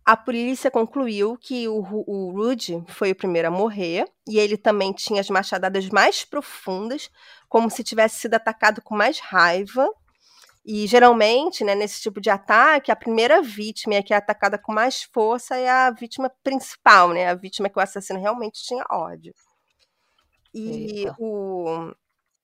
[0.06, 4.92] a polícia concluiu que o, o Rudy foi o primeiro a morrer e ele também
[4.92, 7.12] tinha as machadadas mais profundas,
[7.50, 9.90] como se tivesse sido atacado com mais raiva.
[10.64, 15.04] E geralmente, né, nesse tipo de ataque, a primeira vítima que é atacada com mais
[15.04, 19.34] força é a vítima principal, né, a vítima que o assassino realmente tinha ódio.
[20.54, 21.16] E Eita.
[21.20, 21.92] o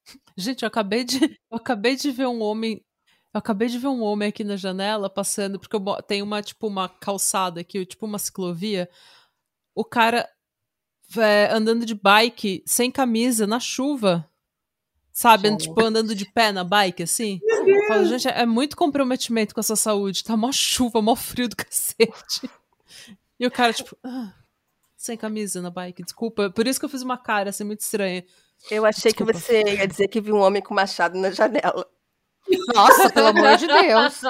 [0.38, 2.84] Gente, eu acabei de eu acabei de ver um homem
[3.34, 6.68] eu acabei de ver um homem aqui na janela passando, porque eu, tem uma, tipo,
[6.68, 8.90] uma calçada aqui, tipo uma ciclovia.
[9.76, 10.26] O cara
[11.18, 14.26] é, andando de bike, sem camisa, na chuva.
[15.16, 15.48] Sabe?
[15.48, 15.70] Gente.
[15.70, 17.40] Tipo, andando de pé na bike, assim.
[17.42, 20.26] Eu falo, gente, é muito comprometimento com a sua saúde.
[20.26, 22.50] Tá mó chuva, mó frio do cacete.
[23.40, 24.34] E o cara, tipo, ah,
[24.98, 26.50] sem camisa na bike, desculpa.
[26.50, 28.26] Por isso que eu fiz uma cara, assim, muito estranha.
[28.70, 29.32] Eu achei desculpa.
[29.32, 31.88] que você ia dizer que viu um homem com machado na janela.
[32.74, 34.22] Nossa, pelo amor de Deus.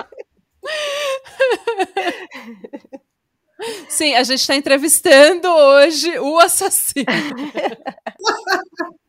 [3.90, 7.06] Sim, a gente está entrevistando hoje o assassino.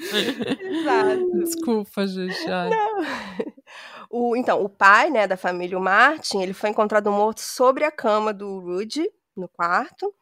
[0.00, 1.30] Exato.
[1.44, 2.48] Desculpa, gente.
[4.12, 7.92] O, então, o pai né, da família, o Martin, ele foi encontrado morto sobre a
[7.92, 10.12] cama do Rudy, no quarto.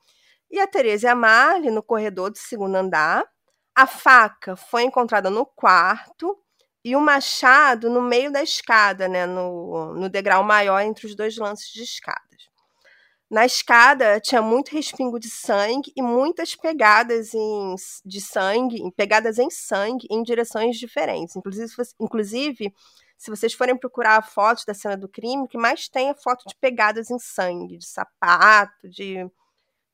[0.51, 3.25] E a Teresa e a Marley no corredor do segundo andar.
[3.75, 6.37] A faca foi encontrada no quarto
[6.85, 11.37] e o machado no meio da escada, né, no, no degrau maior entre os dois
[11.37, 12.48] lances de escadas.
[13.31, 19.51] Na escada tinha muito respingo de sangue e muitas pegadas em, de sangue, pegadas em
[19.51, 21.37] sangue em direções diferentes.
[21.37, 22.75] Inclusive, inclusive,
[23.19, 26.45] se vocês forem procurar fotos da cena do crime, o que mais tem é foto
[26.49, 29.31] de pegadas em sangue, de sapato, de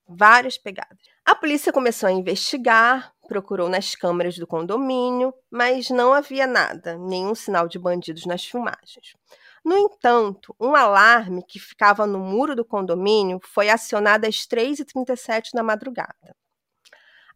[0.07, 0.99] várias pegadas.
[1.25, 7.35] A polícia começou a investigar, procurou nas câmeras do condomínio, mas não havia nada, nenhum
[7.35, 9.17] sinal de bandidos nas filmagens.
[9.65, 15.63] No entanto, um alarme que ficava no muro do condomínio foi acionado às 3h37 da
[15.63, 16.37] madrugada.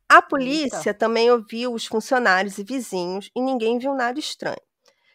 [0.07, 0.95] A polícia Eita.
[0.95, 4.61] também ouviu os funcionários e vizinhos e ninguém viu nada estranho,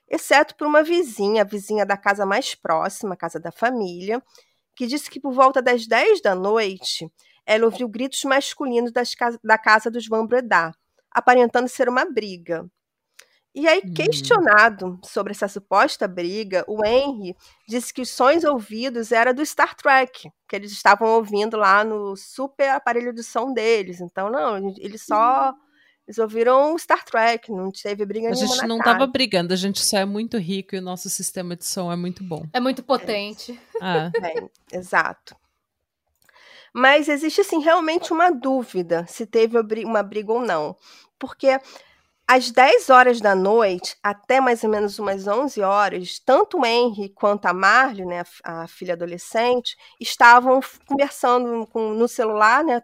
[0.08, 4.22] exceto por uma vizinha, a vizinha da casa mais próxima, a casa da família,
[4.76, 7.12] que disse que por volta das 10 da noite
[7.46, 10.72] ela ouviu gritos masculinos das, da casa dos Van Breda,
[11.12, 12.66] aparentando ser uma briga.
[13.56, 13.94] E aí, hum.
[13.94, 17.36] questionado sobre essa suposta briga, o Henry
[17.68, 22.16] disse que os sons ouvidos eram do Star Trek, que eles estavam ouvindo lá no
[22.16, 24.02] super aparelho de som deles.
[24.02, 25.52] Então, não, eles só.
[25.52, 25.64] Hum.
[26.06, 28.44] Eles ouviram Star Trek, não teve briga nenhuma.
[28.44, 31.56] A gente não estava brigando, a gente só é muito rico e o nosso sistema
[31.56, 32.46] de som é muito bom.
[32.52, 33.58] É muito potente.
[33.82, 34.12] É.
[34.74, 35.34] É, exato.
[36.74, 40.76] Mas existe, assim, realmente uma dúvida se teve uma briga ou não.
[41.18, 41.58] Porque
[42.34, 47.10] às 10 horas da noite, até mais ou menos umas 11 horas, tanto o Henry
[47.10, 52.82] quanto a Marley, né, a, filha adolescente, estavam conversando com, no celular, né,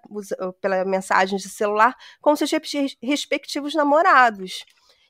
[0.61, 2.51] pela mensagem de celular, com seus
[3.01, 4.65] respectivos namorados.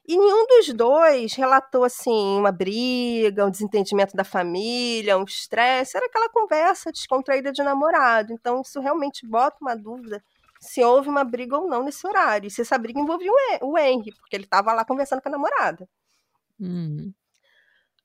[0.08, 5.98] E nenhum dos dois relatou assim uma briga, um desentendimento da família, um estresse.
[5.98, 8.32] Era aquela conversa descontraída de namorado.
[8.34, 10.24] Então isso realmente bota uma dúvida
[10.60, 12.48] se houve uma briga ou não nesse horário.
[12.48, 15.88] E se essa briga envolvia o Henry, porque ele estava lá conversando com a namorada.
[16.60, 17.14] Uhum.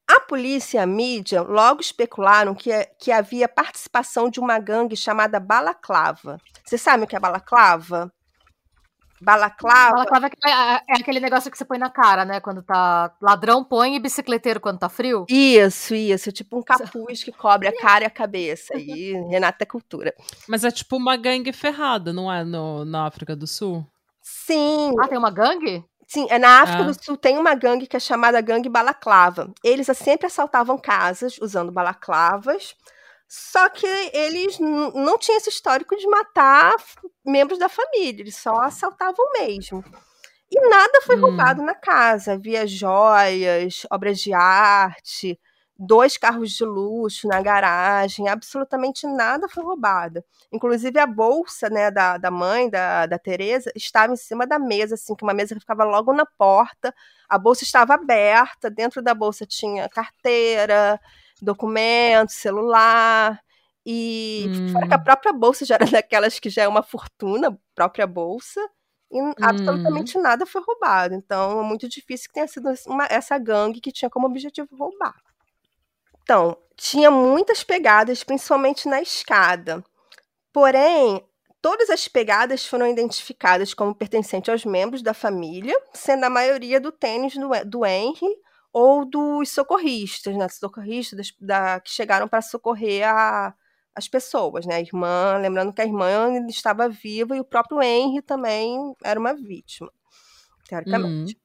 [0.06, 5.40] A polícia e a mídia logo especularam que, que havia participação de uma gangue chamada
[5.40, 6.38] Balaclava.
[6.64, 8.12] Você sabe o que é Balaclava?
[9.24, 10.04] Balaclava.
[10.04, 12.40] Balaclava é, é aquele negócio que você põe na cara, né?
[12.40, 13.12] Quando tá.
[13.20, 15.24] Ladrão põe e bicicleteiro quando tá frio.
[15.28, 16.30] Isso, isso.
[16.30, 18.76] Tipo um capuz que cobre a cara e a cabeça.
[18.76, 20.14] E Renata é cultura.
[20.48, 22.44] Mas é tipo uma gangue ferrada, não é?
[22.44, 23.87] No, na África do Sul?
[24.20, 24.92] Sim.
[25.00, 25.84] Ah, tem uma gangue?
[26.06, 26.87] Sim, é na África ah.
[26.87, 29.52] do Sul tem uma gangue que é chamada gangue balaclava.
[29.62, 32.74] Eles sempre assaltavam casas usando balaclavas,
[33.28, 36.74] só que eles não tinham esse histórico de matar
[37.24, 39.82] membros da família, eles só assaltavam mesmo.
[40.50, 41.20] E nada foi hum.
[41.20, 42.34] roubado na casa.
[42.34, 45.38] Havia joias, obras de arte,
[45.76, 50.22] dois carros de luxo na garagem, absolutamente nada foi roubado.
[50.52, 54.94] Inclusive a bolsa né, da, da mãe, da, da Tereza, estava em cima da mesa,
[54.94, 56.94] assim, que uma mesa que ficava logo na porta.
[57.28, 61.00] A bolsa estava aberta, dentro da bolsa tinha carteira,
[61.44, 63.40] documento, celular.
[63.87, 64.72] E hum.
[64.72, 65.04] fora que a hum.
[65.04, 68.61] própria bolsa já era daquelas que já é uma fortuna, própria bolsa
[69.14, 69.33] e hum.
[69.40, 71.14] absolutamente nada foi roubado.
[71.14, 75.14] Então, é muito difícil que tenha sido uma, essa gangue que tinha como objetivo roubar.
[76.22, 79.85] Então, tinha muitas pegadas, principalmente na escada.
[80.52, 81.22] Porém,
[81.61, 86.90] todas as pegadas foram identificadas como pertencentes aos membros da família, sendo a maioria do
[86.90, 88.35] tênis do, do Henry
[88.74, 90.48] ou dos socorristas, né?
[90.48, 93.54] Socorristas da, que chegaram para socorrer a,
[93.94, 94.74] as pessoas, né?
[94.74, 99.32] A irmã, lembrando que a irmã estava viva e o próprio Henry também era uma
[99.32, 99.92] vítima,
[100.68, 101.34] teoricamente.
[101.34, 101.40] Uhum.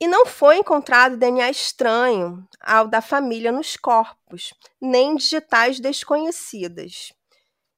[0.00, 7.12] E não foi encontrado DNA estranho ao da família nos corpos, nem digitais desconhecidas.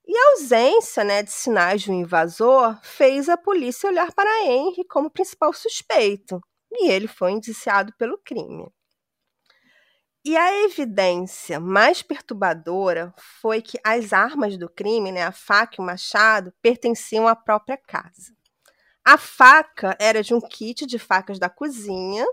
[0.06, 5.10] E a ausência né, de sinais do invasor fez a polícia olhar para Henry como
[5.10, 6.40] principal suspeito,
[6.74, 8.66] e ele foi indiciado pelo crime.
[10.26, 15.82] E a evidência mais perturbadora foi que as armas do crime, né, a faca e
[15.82, 18.34] o machado, pertenciam à própria casa.
[19.04, 22.24] A faca era de um kit de facas da cozinha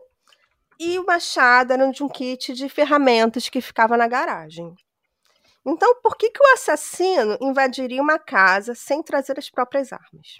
[0.79, 4.73] e o machado era de um kit de ferramentas que ficava na garagem.
[5.65, 10.39] Então, por que, que o assassino invadiria uma casa sem trazer as próprias armas?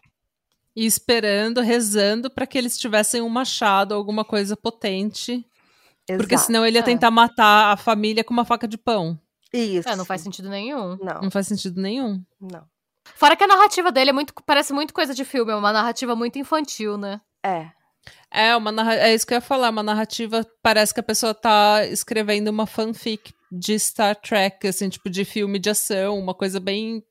[0.76, 5.46] E esperando, rezando para que eles tivessem um machado, alguma coisa potente
[6.08, 6.24] Exato.
[6.24, 6.84] Porque senão ele ia é.
[6.84, 7.12] tentar é.
[7.12, 9.20] matar a família com uma faca de pão.
[9.54, 9.88] Isso.
[9.88, 10.98] É, não faz sentido nenhum.
[10.98, 11.22] Não.
[11.22, 12.24] Não faz sentido nenhum.
[12.40, 12.64] Não.
[13.16, 16.16] Fora que a narrativa dele é muito, parece muito coisa de filme, é uma narrativa
[16.16, 17.20] muito infantil, né?
[17.44, 17.70] É.
[18.32, 18.96] É, uma narra...
[18.96, 22.66] é isso que eu ia falar, uma narrativa parece que a pessoa tá escrevendo uma
[22.66, 27.04] fanfic de Star Trek, assim, tipo de filme de ação, uma coisa bem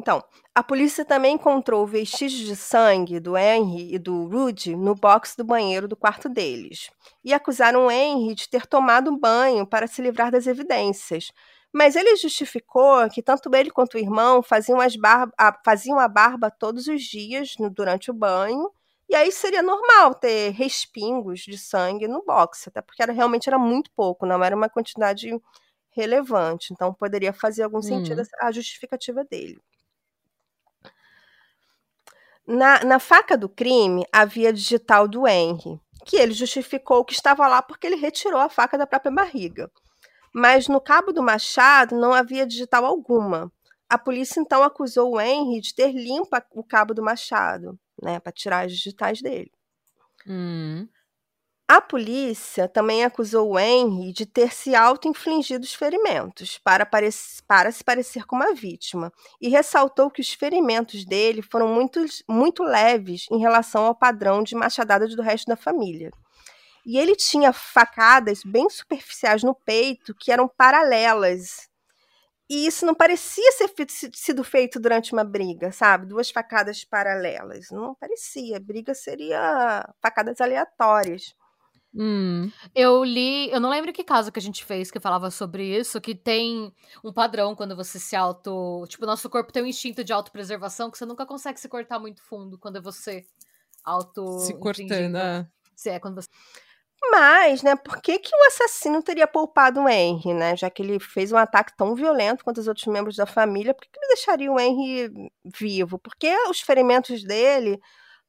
[0.00, 5.36] então, a polícia também encontrou vestígios de sangue do Henry e do Rudy no box
[5.36, 6.90] do banheiro do quarto deles.
[7.22, 11.30] E acusaram o Henry de ter tomado um banho para se livrar das evidências.
[11.70, 16.50] Mas ele justificou que tanto ele quanto o irmão faziam, as barba, faziam a barba
[16.50, 18.72] todos os dias durante o banho.
[19.06, 23.58] E aí seria normal ter respingos de sangue no box, até porque era, realmente era
[23.58, 25.30] muito pouco, não era uma quantidade
[25.90, 26.72] relevante.
[26.72, 28.26] Então poderia fazer algum sentido hum.
[28.40, 29.60] a justificativa dele.
[32.50, 37.62] Na, na faca do crime havia digital do Henry, que ele justificou que estava lá
[37.62, 39.70] porque ele retirou a faca da própria barriga.
[40.34, 43.52] Mas no cabo do machado não havia digital alguma.
[43.88, 48.32] A polícia então acusou o Henry de ter limpo o cabo do machado, né, para
[48.32, 49.52] tirar as digitais dele.
[50.26, 50.88] Hum.
[51.72, 58.26] A polícia também acusou Henry de ter se auto-infligido os ferimentos para, para, se parecer
[58.26, 63.84] com uma vítima e ressaltou que os ferimentos dele foram muito, muito leves em relação
[63.84, 66.10] ao padrão de machadada do resto da família.
[66.84, 71.68] E ele tinha facadas bem superficiais no peito que eram paralelas.
[72.48, 73.72] E isso não parecia ser
[74.12, 76.06] sido feito durante uma briga, sabe?
[76.06, 77.70] Duas facadas paralelas.
[77.70, 78.58] Não parecia.
[78.58, 81.32] Briga seria facadas aleatórias.
[81.94, 82.50] Hum.
[82.74, 86.00] Eu li, eu não lembro que caso que a gente fez que falava sobre isso,
[86.00, 86.72] que tem
[87.02, 88.84] um padrão quando você se auto.
[88.88, 92.22] Tipo, nosso corpo tem um instinto de autopreservação que você nunca consegue se cortar muito
[92.22, 93.24] fundo quando você
[93.84, 94.38] auto.
[94.40, 95.48] Se cortando, é.
[95.74, 96.28] Se é quando você.
[97.10, 100.54] Mas, né, por que, que o assassino teria poupado o Henry, né?
[100.54, 103.80] Já que ele fez um ataque tão violento contra os outros membros da família, por
[103.82, 105.10] que, que ele deixaria o Henry
[105.58, 105.98] vivo?
[105.98, 107.80] Porque os ferimentos dele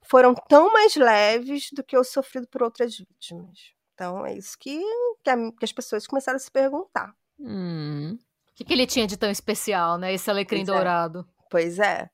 [0.04, 3.74] foram tão mais leves do que o sofrido por outras vítimas.
[3.94, 4.82] Então é isso que,
[5.24, 7.14] que, a, que as pessoas começaram a se perguntar.
[7.40, 8.18] Hum.
[8.50, 10.14] O que, que, ele tinha de tão especial, né?
[10.14, 10.74] Esse alecrim pois é.
[10.74, 11.20] dourado.
[11.20, 11.44] É.
[11.50, 12.10] Pois é.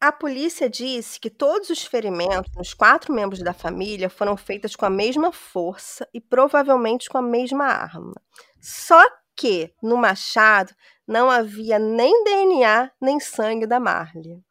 [0.00, 4.84] A polícia disse que todos os ferimentos nos quatro membros da família foram feitos com
[4.84, 8.14] a mesma força e provavelmente com a mesma arma.
[8.60, 9.02] Só
[9.34, 10.74] que no machado
[11.06, 14.45] não havia nem DNA nem sangue da Marley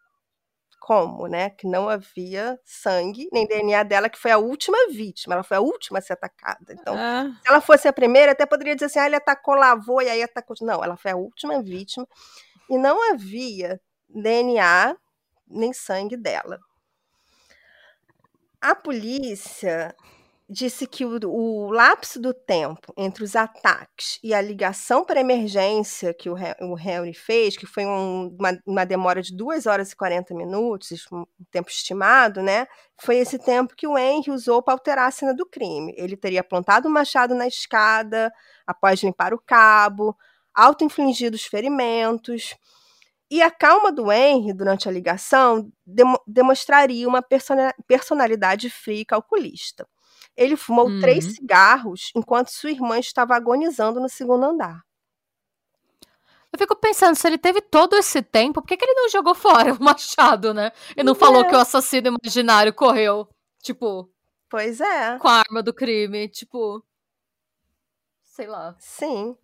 [0.86, 1.49] como, né?
[1.49, 5.59] Que não havia sangue, nem DNA dela, que foi a última vítima, ela foi a
[5.59, 6.73] última a ser atacada.
[6.73, 7.36] Então, ah.
[7.41, 10.21] se ela fosse a primeira, até poderia dizer assim, ah, ele atacou, lavou e aí
[10.21, 10.55] atacou.
[10.61, 12.07] Não, ela foi a última vítima
[12.69, 14.95] e não havia DNA
[15.47, 16.59] nem sangue dela.
[18.61, 19.95] A polícia
[20.47, 26.13] disse que o, o, lapso do tempo entre os ataques e a ligação para emergência
[26.13, 29.95] que o, o Henry fez, que foi um, uma, uma, demora de 2 horas e
[29.95, 32.67] 40 minutos, um tempo estimado, né?
[32.97, 35.93] Foi esse tempo que o Henry usou para alterar a cena do crime.
[35.97, 38.31] Ele teria plantado o um machado na escada
[38.67, 40.15] após limpar o cabo,
[40.53, 42.55] auto-infligido os ferimentos.
[43.31, 47.23] E a calma do Henry durante a ligação dem demonstraria uma
[47.87, 49.87] personalidade fria e calculista.
[50.36, 50.99] Ele fumou uhum.
[50.99, 54.81] três cigarros enquanto sua irmã estava agonizando no segundo andar.
[56.51, 59.36] Eu fico pensando, se ele teve todo esse tempo, por que, que ele não jogou
[59.36, 60.71] fora o machado, né?
[60.95, 61.15] E não é.
[61.15, 63.27] falou que o assassino imaginário correu,
[63.61, 64.09] tipo.
[64.49, 65.17] Pois é.
[65.19, 66.81] Com a arma do crime, tipo.
[68.23, 68.75] Sei lá.
[68.79, 69.36] Sim.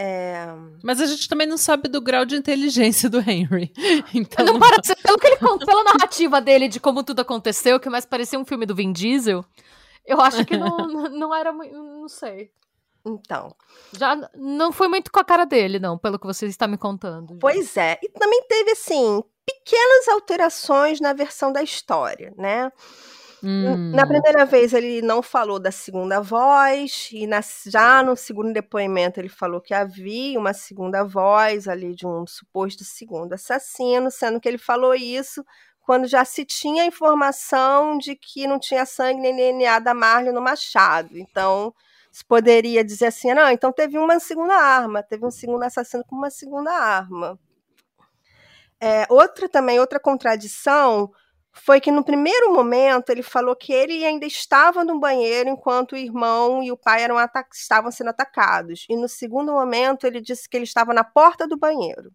[0.00, 0.46] É...
[0.82, 3.72] Mas a gente também não sabe do grau de inteligência do Henry.
[4.14, 4.46] Então...
[4.46, 8.06] Não parece, pelo que ele conta, pela narrativa dele de como tudo aconteceu, que mais
[8.06, 9.44] parecia um filme do Vin Diesel,
[10.08, 10.76] eu acho que não,
[11.10, 11.74] não era muito.
[11.74, 12.50] Não sei.
[13.06, 13.54] Então.
[13.92, 17.34] Já não foi muito com a cara dele, não, pelo que você está me contando.
[17.34, 17.38] Já.
[17.40, 17.98] Pois é.
[18.02, 22.72] E também teve, assim, pequenas alterações na versão da história, né?
[23.42, 23.92] Hum.
[23.92, 29.20] Na primeira vez ele não falou da segunda voz, e na, já no segundo depoimento
[29.20, 34.48] ele falou que havia uma segunda voz ali de um suposto segundo assassino, sendo que
[34.48, 35.44] ele falou isso
[35.88, 40.42] quando já se tinha informação de que não tinha sangue nem DNA da Marley no
[40.42, 41.16] machado.
[41.16, 41.74] Então,
[42.12, 46.14] se poderia dizer assim, não, então teve uma segunda arma, teve um segundo assassino com
[46.14, 47.40] uma segunda arma.
[48.78, 51.10] É, outra também, outra contradição
[51.54, 55.96] foi que no primeiro momento ele falou que ele ainda estava no banheiro enquanto o
[55.96, 57.16] irmão e o pai eram
[57.50, 58.84] estavam sendo atacados.
[58.90, 62.12] E no segundo momento ele disse que ele estava na porta do banheiro.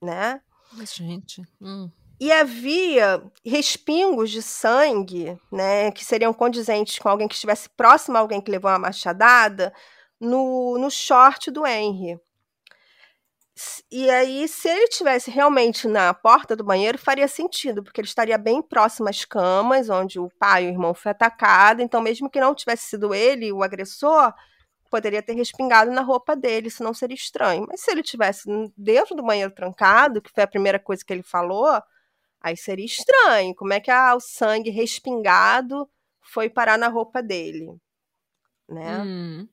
[0.00, 0.40] Né?
[0.84, 1.42] Gente.
[1.60, 1.90] Hum.
[2.20, 8.20] E havia respingos de sangue, né, que seriam condizentes com alguém que estivesse próximo a
[8.20, 9.72] alguém que levou uma machadada,
[10.20, 12.20] no, no short do Henry.
[13.90, 18.38] E aí, se ele tivesse realmente na porta do banheiro, faria sentido, porque ele estaria
[18.38, 21.82] bem próximo às camas, onde o pai e o irmão foi atacado.
[21.82, 24.32] Então, mesmo que não tivesse sido ele o agressor,
[24.90, 27.64] poderia ter respingado na roupa dele, isso não seria estranho.
[27.68, 31.22] Mas se ele tivesse dentro do banheiro trancado, que foi a primeira coisa que ele
[31.22, 31.80] falou,
[32.40, 33.54] aí seria estranho.
[33.54, 35.88] Como é que ah, o sangue respingado
[36.20, 37.76] foi parar na roupa dele,
[38.68, 38.98] né?
[38.98, 39.48] Hum.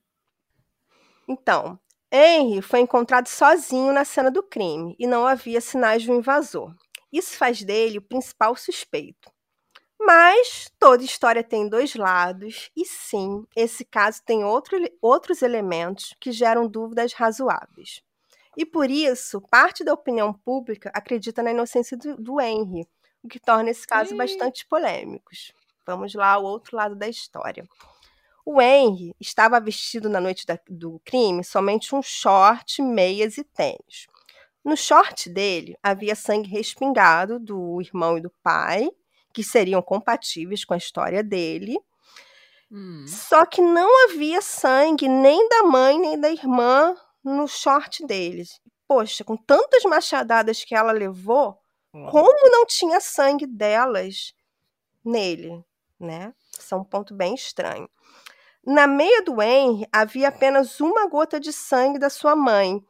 [1.28, 1.80] Então,
[2.12, 6.74] Henry foi encontrado sozinho na cena do crime e não havia sinais de um invasor.
[7.12, 9.30] Isso faz dele o principal suspeito.
[10.00, 16.32] Mas toda história tem dois lados, e sim, esse caso tem outro, outros elementos que
[16.32, 18.02] geram dúvidas razoáveis.
[18.56, 22.88] E por isso, parte da opinião pública acredita na inocência do, do Henry,
[23.24, 25.32] o que torna esse caso bastante polêmico.
[25.86, 27.68] Vamos lá ao outro lado da história.
[28.46, 34.08] O Henry estava vestido na noite da, do crime somente um short, meias e tênis.
[34.64, 38.90] No short dele havia sangue respingado do irmão e do pai,
[39.38, 41.78] que seriam compatíveis com a história dele.
[42.72, 43.06] Hum.
[43.08, 48.60] Só que não havia sangue nem da mãe nem da irmã no short deles.
[48.88, 51.56] Poxa, com tantas machadadas que ela levou,
[51.94, 52.08] hum.
[52.10, 54.34] como não tinha sangue delas
[55.06, 55.64] nele,
[56.00, 56.34] né?
[56.60, 57.88] Isso é um ponto bem estranho.
[58.66, 62.84] Na meia do Henry havia apenas uma gota de sangue da sua mãe.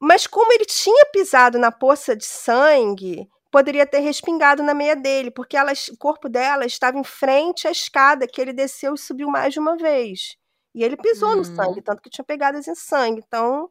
[0.00, 5.30] Mas como ele tinha pisado na poça de sangue, poderia ter respingado na meia dele,
[5.30, 9.28] porque ela, o corpo dela estava em frente à escada que ele desceu e subiu
[9.28, 10.36] mais de uma vez.
[10.74, 11.36] E ele pisou uhum.
[11.36, 13.22] no sangue, tanto que tinha pegadas em sangue.
[13.24, 13.70] Então,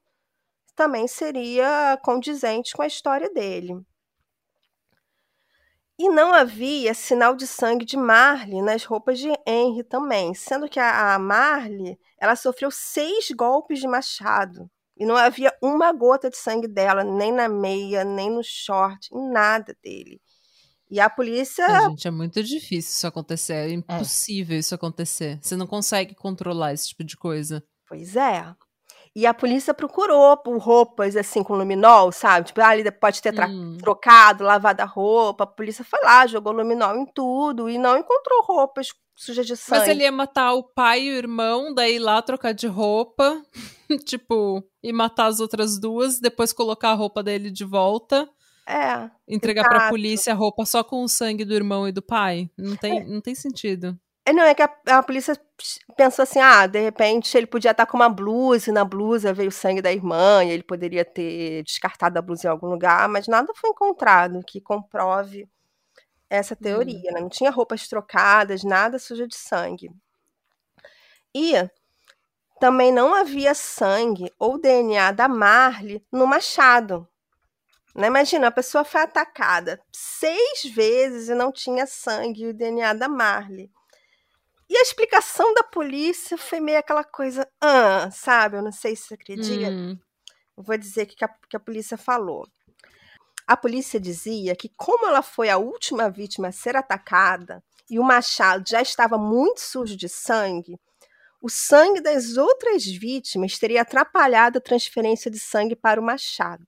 [0.73, 3.77] também seria condizente com a história dele.
[5.99, 10.79] E não havia sinal de sangue de Marley nas roupas de Henry também, sendo que
[10.79, 16.67] a Marley ela sofreu seis golpes de machado e não havia uma gota de sangue
[16.67, 20.21] dela, nem na meia, nem no short, em nada dele.
[20.89, 21.63] E a polícia.
[21.63, 23.53] É, gente, é muito difícil isso acontecer.
[23.53, 23.73] É, é.
[23.73, 24.59] impossível é.
[24.59, 25.39] isso acontecer.
[25.41, 27.63] Você não consegue controlar esse tipo de coisa.
[27.87, 28.53] Pois é.
[29.15, 32.47] E a polícia procurou por roupas assim com luminol, sabe?
[32.47, 33.77] Tipo, ah, ele pode ter hum.
[33.79, 35.43] trocado, lavado a roupa.
[35.43, 39.79] A polícia foi lá, jogou luminol em tudo e não encontrou roupas sujas de sangue.
[39.79, 43.41] Mas ele ia matar o pai e o irmão, daí lá trocar de roupa,
[44.05, 48.29] tipo, e matar as outras duas, depois colocar a roupa dele de volta.
[48.67, 49.09] É.
[49.27, 49.75] Entregar exato.
[49.75, 52.49] pra polícia a roupa só com o sangue do irmão e do pai.
[52.57, 53.03] Não tem, é.
[53.03, 53.97] não tem sentido.
[54.25, 55.37] É, não, é que a, a, polícia
[55.97, 59.49] pensou assim: ah, de repente ele podia estar com uma blusa e na blusa veio
[59.49, 63.27] o sangue da irmã e ele poderia ter descartado a blusa em algum lugar, mas
[63.27, 65.45] nada foi encontrado que comprove
[66.37, 67.21] essa teoria, né?
[67.21, 69.91] Não tinha roupas trocadas, nada suja de sangue.
[71.35, 71.53] E
[72.59, 77.07] também não havia sangue ou DNA da Marley no machado.
[77.95, 78.07] Né?
[78.07, 83.07] Imagina, a pessoa foi atacada seis vezes e não tinha sangue e o DNA da
[83.07, 83.69] Marley.
[84.69, 88.57] E a explicação da polícia foi meio aquela coisa, ah, sabe?
[88.57, 89.69] Eu não sei se você acredita.
[89.69, 89.99] Hum.
[90.55, 91.15] Vou dizer o que,
[91.49, 92.47] que a polícia falou.
[93.45, 98.03] A polícia dizia que, como ela foi a última vítima a ser atacada e o
[98.03, 100.79] machado já estava muito sujo de sangue,
[101.41, 106.65] o sangue das outras vítimas teria atrapalhado a transferência de sangue para o machado.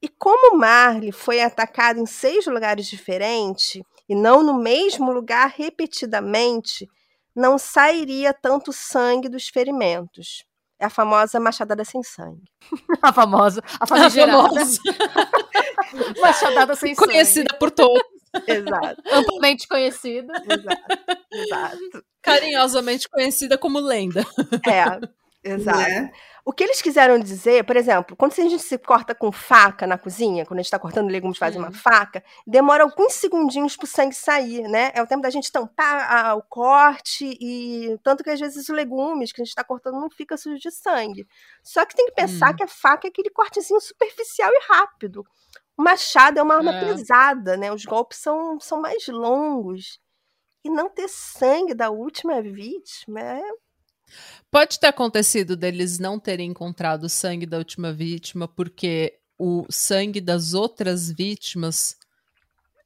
[0.00, 6.88] E como Marley foi atacado em seis lugares diferentes e não no mesmo lugar repetidamente,
[7.34, 10.44] não sairia tanto sangue dos ferimentos.
[10.80, 12.44] É a famosa machadada sem sangue.
[13.02, 14.48] a famosa, a famigerada.
[16.20, 17.58] machadada sem Conhecida sangue.
[17.58, 18.02] por todos.
[18.46, 19.02] Exato.
[19.12, 20.32] Amplamente conhecida.
[20.48, 21.16] Exato.
[21.32, 22.04] Exato.
[22.22, 24.24] Carinhosamente conhecida como lenda.
[24.66, 24.84] É,
[25.42, 25.78] exato.
[25.78, 26.12] Né?
[26.44, 29.96] O que eles quiseram dizer, por exemplo, quando a gente se corta com faca na
[29.98, 33.88] cozinha, quando a gente está cortando legumes, faz uma faca, demora alguns segundinhos para o
[33.88, 34.90] sangue sair, né?
[34.94, 38.74] É o tempo da gente tampar a- o corte e tanto que às vezes os
[38.74, 41.26] legumes que a gente está cortando não fica sujo de sangue.
[41.62, 42.56] Só que tem que pensar Hum.
[42.56, 45.24] que a faca é aquele cortezinho superficial e rápido.
[45.78, 46.80] O machado é uma arma É.
[46.84, 47.72] pesada, né?
[47.72, 49.98] Os golpes são, são mais longos.
[50.64, 53.42] E não ter sangue da última vítima é
[54.50, 60.20] Pode ter acontecido deles não terem encontrado o sangue da última vítima, porque o sangue
[60.20, 61.96] das outras vítimas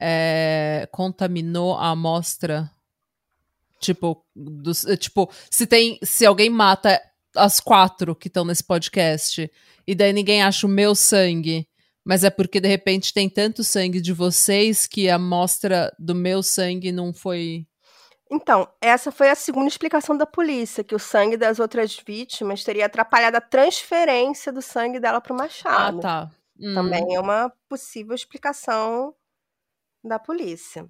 [0.00, 2.70] é, contaminou a amostra.
[3.80, 5.98] Tipo, dos- eh, tipo, se tem.
[6.02, 7.00] Se alguém mata
[7.36, 9.50] as quatro que estão nesse podcast,
[9.86, 11.66] e daí ninguém acha o meu sangue.
[12.04, 16.42] Mas é porque de repente tem tanto sangue de vocês que a amostra do meu
[16.42, 17.66] sangue não foi.
[18.34, 22.86] Então, essa foi a segunda explicação da polícia, que o sangue das outras vítimas teria
[22.86, 26.00] atrapalhado a transferência do sangue dela para o Ah, Machado.
[26.00, 26.30] tá.
[26.58, 26.74] Hum.
[26.74, 29.14] Também é uma possível explicação
[30.02, 30.88] da polícia.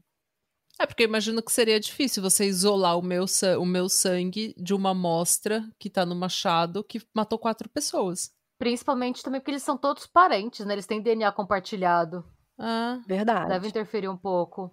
[0.80, 3.26] É, porque eu imagino que seria difícil você isolar o meu,
[3.60, 8.32] o meu sangue de uma amostra que tá no machado que matou quatro pessoas.
[8.58, 10.72] Principalmente também porque eles são todos parentes, né?
[10.74, 12.24] Eles têm DNA compartilhado.
[12.58, 13.48] Ah, Verdade.
[13.48, 14.70] Deve interferir um pouco.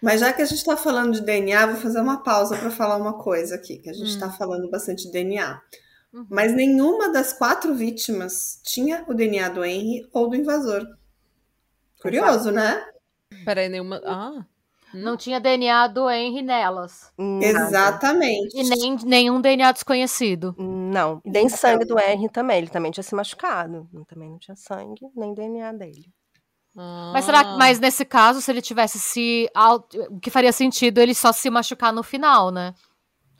[0.00, 2.96] Mas já que a gente está falando de DNA, vou fazer uma pausa para falar
[2.96, 5.60] uma coisa aqui, que a gente está falando bastante de DNA.
[6.12, 6.26] Uhum.
[6.30, 10.86] Mas nenhuma das quatro vítimas tinha o DNA do Henry ou do invasor.
[12.00, 12.84] Curioso, né?
[13.44, 14.00] peraí, nenhuma.
[14.04, 14.44] Ah,
[14.94, 17.12] Não tinha DNA do Henry nelas.
[17.18, 17.46] Nada.
[17.46, 18.56] Exatamente.
[18.56, 20.54] E nem nenhum DNA desconhecido.
[20.56, 21.20] Não.
[21.24, 22.58] E nem sangue do R também.
[22.58, 23.88] Ele também tinha se machucado.
[24.06, 26.10] Também não tinha sangue, nem DNA dele.
[27.12, 27.56] Mas será que, ah.
[27.56, 29.48] mas nesse caso, se ele tivesse se.
[30.10, 32.74] O que faria sentido ele só se machucar no final, né?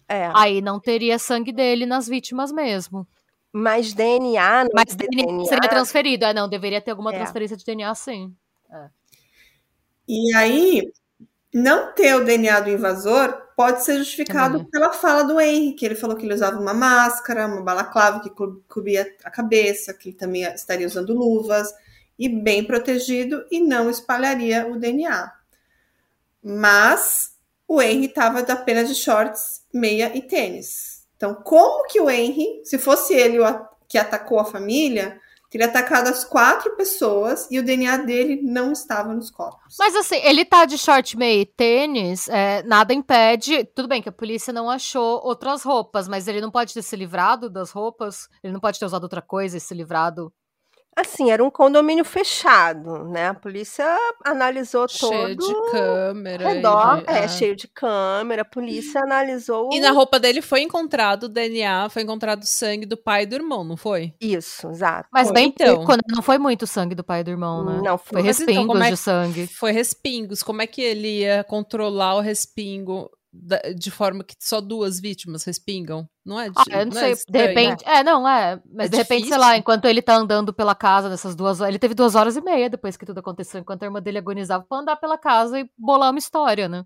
[0.09, 0.31] É.
[0.35, 3.07] Aí não teria sangue dele nas vítimas mesmo.
[3.53, 6.25] Mas DNA, não Mas ter DNA seria transferido.
[6.25, 7.17] É, não, deveria ter alguma É.
[7.19, 8.35] transferência de DNA, sim.
[10.07, 10.91] E aí,
[11.53, 14.71] não ter o DNA do invasor pode ser justificado Também.
[14.71, 18.31] pela fala do Henry, que ele falou que ele usava uma máscara, uma balaclava que
[18.31, 21.73] co- cobria a cabeça, que ele também estaria usando luvas
[22.19, 25.33] e bem protegido e não espalharia o DNA.
[26.43, 31.07] Mas o Henry estava apenas de shorts, meia e tênis.
[31.17, 33.39] Então, como que o Henry, se fosse ele
[33.89, 39.13] que atacou a família, teria atacado as quatro pessoas e o DNA dele não estava
[39.13, 39.77] nos corpos?
[39.79, 43.65] Mas assim, ele tá de short meio e tênis, é, nada impede.
[43.75, 46.97] Tudo bem que a polícia não achou outras roupas, mas ele não pode ter se
[46.97, 48.29] livrado das roupas?
[48.43, 50.33] Ele não pode ter usado outra coisa e se livrado?
[51.01, 53.29] Assim, era um condomínio fechado, né?
[53.29, 53.85] A polícia
[54.25, 56.45] analisou cheio todo de câmera.
[56.45, 56.97] o redor.
[56.99, 57.29] de- É, ah.
[57.29, 58.43] cheio de câmera.
[58.43, 62.85] A polícia analisou E na roupa dele foi encontrado o DNA, foi encontrado o sangue
[62.87, 64.13] do pai e do irmão, não foi?
[64.21, 65.09] isso, exato.
[65.13, 65.85] Mas Pô, bem então.
[65.87, 65.97] né?
[66.09, 67.81] Não foi muito sangue do pai e do irmão, né?
[67.85, 68.21] Não Foi foi.
[68.21, 69.47] Então, respingos como é de que- sangue.
[69.47, 70.43] Foi respingos.
[70.43, 73.11] Como é que ele ia controlar o respingo
[73.77, 76.09] de forma que só duas vítimas respingam?
[76.25, 76.51] Não é?
[76.57, 77.47] Ah, eu não, é sei, de estranho?
[77.49, 77.85] repente.
[77.87, 78.61] É, não, é.
[78.73, 79.39] Mas É de repente, sei difícil.
[79.41, 81.71] lá, enquanto ele tá andando pela casa nessas duas horas.
[81.71, 84.65] Ele teve duas horas e meia depois que tudo aconteceu, enquanto a irmã dele agonizava
[84.69, 86.85] pra andar pela casa e bolar uma história, né?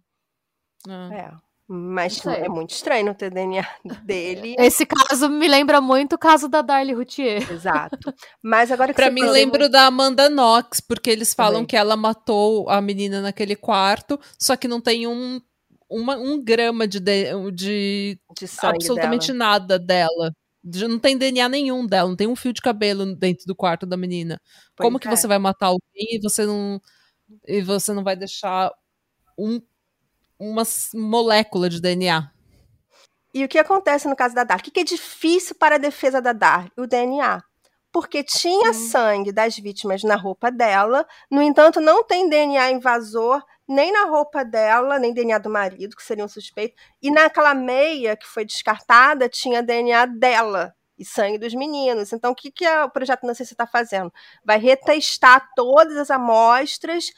[0.89, 1.09] Ah.
[1.13, 1.31] É.
[1.75, 2.43] Mas Não sei.
[2.45, 3.65] é muito estranho não ter DNA
[4.05, 4.57] dele.
[4.59, 7.51] Esse caso me lembra muito o caso da Darlie Routier.
[7.51, 8.13] Exato.
[8.43, 11.67] Mas agora que Pra mim, falou- lembro da Amanda Knox, porque eles falam Também.
[11.69, 15.41] que ela matou a menina naquele quarto, só que não tem um,
[16.01, 19.39] uma- um grama de, de, de de absolutamente dela.
[19.39, 20.33] nada dela.
[20.65, 23.85] De- Não tem DNA nenhum dela, não tem um fio de cabelo dentro do quarto
[23.85, 24.41] da menina.
[24.77, 25.11] Pois Como que é.
[25.15, 26.81] você vai matar alguém e você não.
[27.47, 28.71] e você não vai deixar
[29.39, 29.61] um,
[30.39, 30.63] uma
[30.95, 32.31] molécula de DNA.
[33.35, 34.59] E o que acontece no caso da Dar?
[34.61, 36.71] O que é difícil para a defesa da Dar?
[36.77, 37.43] O DNA.
[37.91, 38.89] Porque tinha Sim.
[38.89, 44.45] sangue das vítimas na roupa dela, no entanto, não tem DNA invasor nem na roupa
[44.45, 49.29] dela, nem DNA do marido, que seria um suspeito, e naquela meia que foi descartada
[49.29, 52.13] tinha DNA dela e sangue dos meninos.
[52.13, 54.13] Então, o que, que o projeto Se está fazendo?
[54.45, 57.13] Vai retestar todas as amostras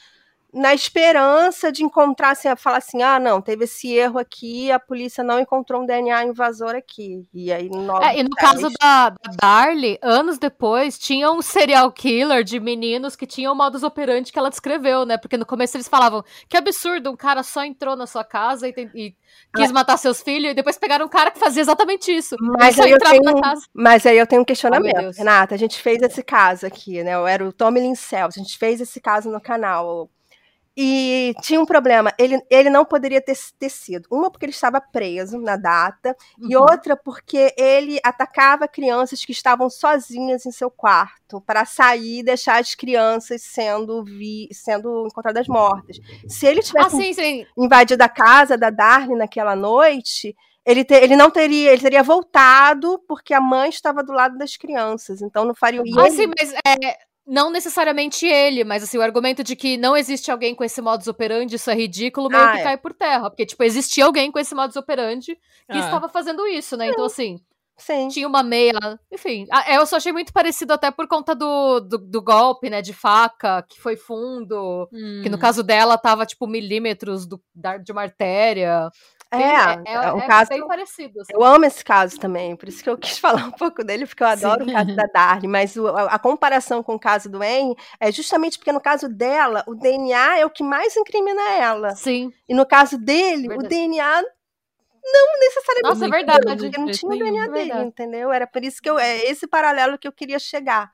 [0.55, 5.24] na esperança de encontrar, assim, falar assim, ah, não, teve esse erro aqui, a polícia
[5.24, 7.28] não encontrou um DNA invasor aqui.
[7.34, 7.68] E aí,
[8.02, 9.64] é, e no caso da, da
[10.00, 14.50] anos depois, tinha um serial killer de meninos que tinham o modus operandi que ela
[14.50, 15.18] descreveu, né?
[15.18, 18.72] Porque no começo eles falavam, que absurdo, um cara só entrou na sua casa e,
[18.72, 19.14] tem, e
[19.57, 22.36] quis matar seus filhos, e depois pegaram um cara que fazia exatamente isso.
[22.38, 23.22] Mas, aí eu, tenho,
[23.72, 27.14] mas aí eu tenho um questionamento, oh, Renata, a gente fez esse caso aqui, né?
[27.14, 30.09] Eu era o Tommy Lincel, a gente fez esse caso no canal,
[30.77, 34.09] e tinha um problema, ele, ele não poderia ter, ter sido.
[34.11, 36.51] Uma, porque ele estava preso na data, uhum.
[36.51, 42.22] e outra, porque ele atacava crianças que estavam sozinhas em seu quarto, para sair e
[42.25, 45.99] deixar as crianças sendo, vi, sendo encontradas mortas.
[46.29, 47.47] Se ele tivesse ah, sim, sim.
[47.57, 50.35] invadido a casa da Darlene naquela noite,
[50.66, 54.57] ele, te, ele não teria, ele teria voltado porque a mãe estava do lado das
[54.57, 55.81] crianças, então não faria.
[55.81, 56.11] Ah, ele...
[56.11, 60.55] sim, mas é, não necessariamente ele, mas assim, o argumento de que não existe alguém
[60.55, 62.62] com esse modus operandi, isso é ridículo, meio ah, que é.
[62.62, 63.31] cai por terra.
[63.31, 65.81] Porque, tipo, existia alguém com esse modus operandi que ah.
[65.81, 66.89] estava fazendo isso, né?
[66.89, 67.41] Então, assim,
[67.77, 68.09] Sim.
[68.09, 68.79] tinha uma meia.
[69.11, 72.83] Enfim, eu só achei muito parecido até por conta do, do, do golpe, né?
[72.83, 74.89] De faca, que foi fundo.
[74.93, 75.20] Hum.
[75.22, 75.41] Que no hum.
[75.41, 77.41] caso dela tava, tipo, milímetros do,
[77.83, 78.91] de uma artéria.
[79.31, 81.20] É, é, é, um é caso, bem parecido.
[81.20, 81.33] Assim.
[81.33, 84.22] Eu amo esse caso também, por isso que eu quis falar um pouco dele, porque
[84.22, 84.70] eu adoro Sim.
[84.70, 88.12] o caso da Darlie, mas o, a, a, comparação com o caso do Henry é
[88.12, 91.95] justamente porque no caso dela, o DNA é o que mais incrimina ela.
[91.95, 92.33] Sim.
[92.49, 93.66] E no caso dele, verdade.
[93.66, 94.22] o DNA
[95.05, 95.83] não necessariamente.
[95.83, 96.57] Nossa, é verdade.
[96.57, 98.33] Porque não tinha o DNA dele, entendeu?
[98.33, 98.99] Era por isso que eu.
[98.99, 100.91] É esse paralelo que eu queria chegar.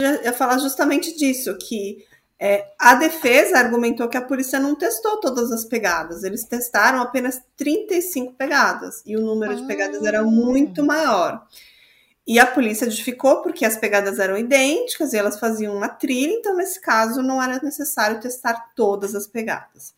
[0.00, 2.04] Eu ia falar justamente disso, que
[2.44, 7.40] é, a defesa argumentou que a polícia não testou todas as pegadas, eles testaram apenas
[7.56, 9.54] 35 pegadas e o número ah.
[9.54, 11.46] de pegadas era muito maior.
[12.26, 16.56] E a polícia justificou porque as pegadas eram idênticas e elas faziam uma trilha, então
[16.56, 19.94] nesse caso não era necessário testar todas as pegadas.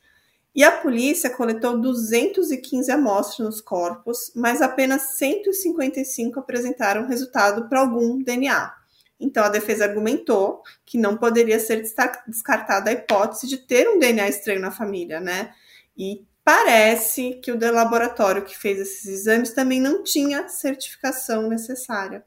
[0.55, 8.23] E a polícia coletou 215 amostras nos corpos, mas apenas 155 apresentaram resultado para algum
[8.23, 8.84] DNA.
[9.25, 11.83] Então, a defesa argumentou que não poderia ser
[12.27, 15.53] descartada a hipótese de ter um DNA estranho na família, né?
[15.97, 22.23] E parece que o laboratório que fez esses exames também não tinha certificação necessária.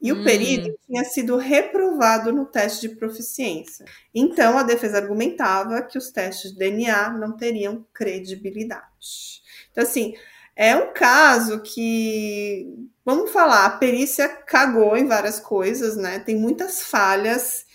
[0.00, 0.20] E hum.
[0.20, 3.84] o perito tinha sido reprovado no teste de proficiência.
[4.14, 9.42] Então, a defesa argumentava que os testes de DNA não teriam credibilidade.
[9.70, 10.14] Então, assim,
[10.54, 16.18] é um caso que, vamos falar, a perícia cagou em várias coisas, né?
[16.18, 17.66] Tem muitas falhas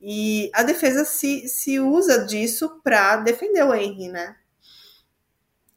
[0.00, 4.36] e a defesa se, se usa disso para defender o Henry, né?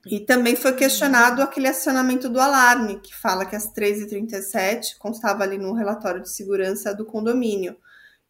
[0.06, 5.58] E também foi questionado aquele acionamento do alarme, que fala que às 13h37 constava ali
[5.58, 7.76] no relatório de segurança do condomínio.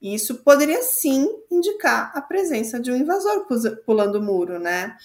[0.01, 3.45] E isso poderia sim indicar a presença de um invasor
[3.85, 4.95] pulando o muro, né?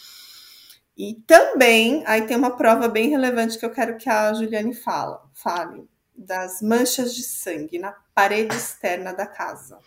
[0.97, 5.29] E também, aí tem uma prova bem relevante que eu quero que a Juliane fala,
[5.33, 9.79] fale, das manchas de sangue na parede externa da casa.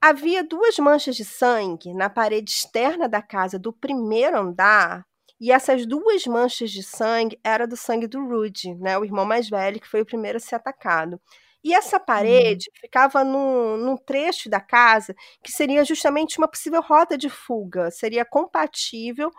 [0.00, 5.06] Havia duas manchas de sangue na parede externa da casa do primeiro andar,
[5.40, 9.48] e essas duas manchas de sangue era do sangue do Rudy, né, o irmão mais
[9.48, 11.20] velho, que foi o primeiro a ser atacado.
[11.62, 12.80] E essa parede hum.
[12.80, 18.24] ficava num, num, trecho da casa que seria justamente uma possível rota de fuga, seria
[18.24, 19.30] compatível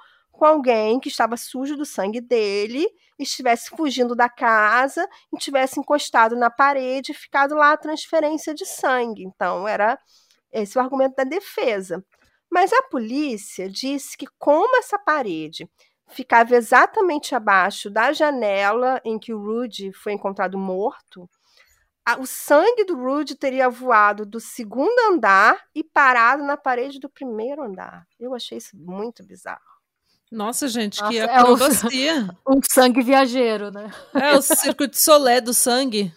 [0.41, 2.87] com alguém que estava sujo do sangue dele,
[3.19, 8.65] estivesse fugindo da casa e tivesse encostado na parede e ficado lá a transferência de
[8.65, 9.23] sangue.
[9.23, 9.99] Então, era
[10.51, 12.03] esse o argumento da defesa.
[12.49, 15.69] Mas a polícia disse que, como essa parede
[16.09, 21.29] ficava exatamente abaixo da janela em que o Rudy foi encontrado morto,
[22.17, 27.61] o sangue do Rudy teria voado do segundo andar e parado na parede do primeiro
[27.61, 28.07] andar.
[28.19, 29.70] Eu achei isso muito bizarro.
[30.31, 32.11] Nossa, gente, Nossa, que acrobacia.
[32.11, 33.91] É o, um sangue viajeiro, né?
[34.13, 36.13] É o circo de Solé do sangue.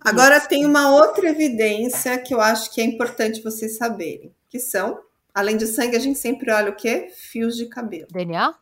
[0.00, 5.00] Agora tem uma outra evidência que eu acho que é importante vocês saberem, que são,
[5.32, 7.10] além de sangue, a gente sempre olha o quê?
[7.14, 8.08] Fios de cabelo.
[8.10, 8.54] DNA?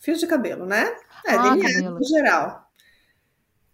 [0.00, 0.92] Fios de cabelo, né?
[1.24, 1.98] É, ah, DNA cabelo.
[1.98, 2.68] no geral.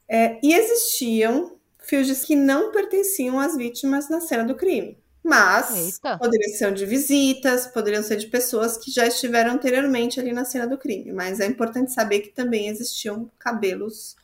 [0.08, 5.01] É, e existiam fios que não pertenciam às vítimas na cena do crime.
[5.24, 6.18] Mas Eita.
[6.18, 10.66] poderiam ser de visitas, poderiam ser de pessoas que já estiveram anteriormente ali na cena
[10.66, 11.12] do crime.
[11.12, 14.16] Mas é importante saber que também existiam cabelos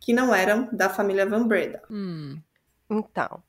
[0.00, 1.82] que não eram da família Van Breda.
[1.90, 2.40] Hum.
[2.88, 3.42] Então.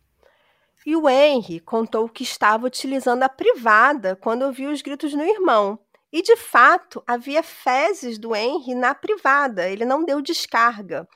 [0.85, 5.79] E o Henry contou que estava utilizando a privada quando ouviu os gritos no irmão.
[6.11, 11.07] E de fato, havia fezes do Henry na privada, ele não deu descarga.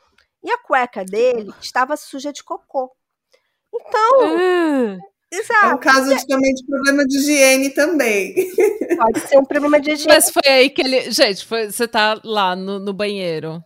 [0.41, 2.95] E a cueca dele estava suja de cocô.
[3.73, 5.14] Então, uh.
[5.36, 5.65] Exato.
[5.65, 8.33] É um caso de, também de problema de higiene também.
[8.97, 10.13] Pode ser um problema de higiene.
[10.13, 11.11] Mas foi aí que ele.
[11.11, 13.61] Gente, foi, você tá lá no, no banheiro.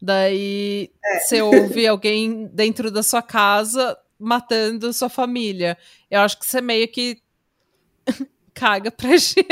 [0.00, 1.20] Daí é.
[1.20, 5.78] você ouve alguém dentro da sua casa matando sua família.
[6.10, 7.18] Eu acho que você meio que
[8.52, 9.46] caga pra higiene.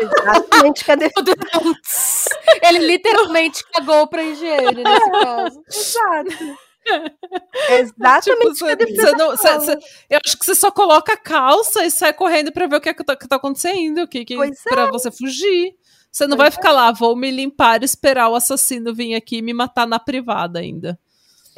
[0.00, 1.10] Exatamente, cadê
[2.62, 5.62] Ele literalmente cagou pra higiene nesse caso.
[5.68, 6.67] Exato.
[7.70, 8.54] Exatamente.
[8.54, 9.78] Tipo, você, você não, você,
[10.10, 12.88] eu acho que você só coloca a calça e sai correndo para ver o que,
[12.88, 14.90] é que, tá, que tá acontecendo, que, que, para é.
[14.90, 15.74] você fugir.
[16.10, 16.72] Você não pois vai ficar é.
[16.72, 20.58] lá, vou me limpar e esperar o assassino vir aqui e me matar na privada
[20.58, 20.98] ainda.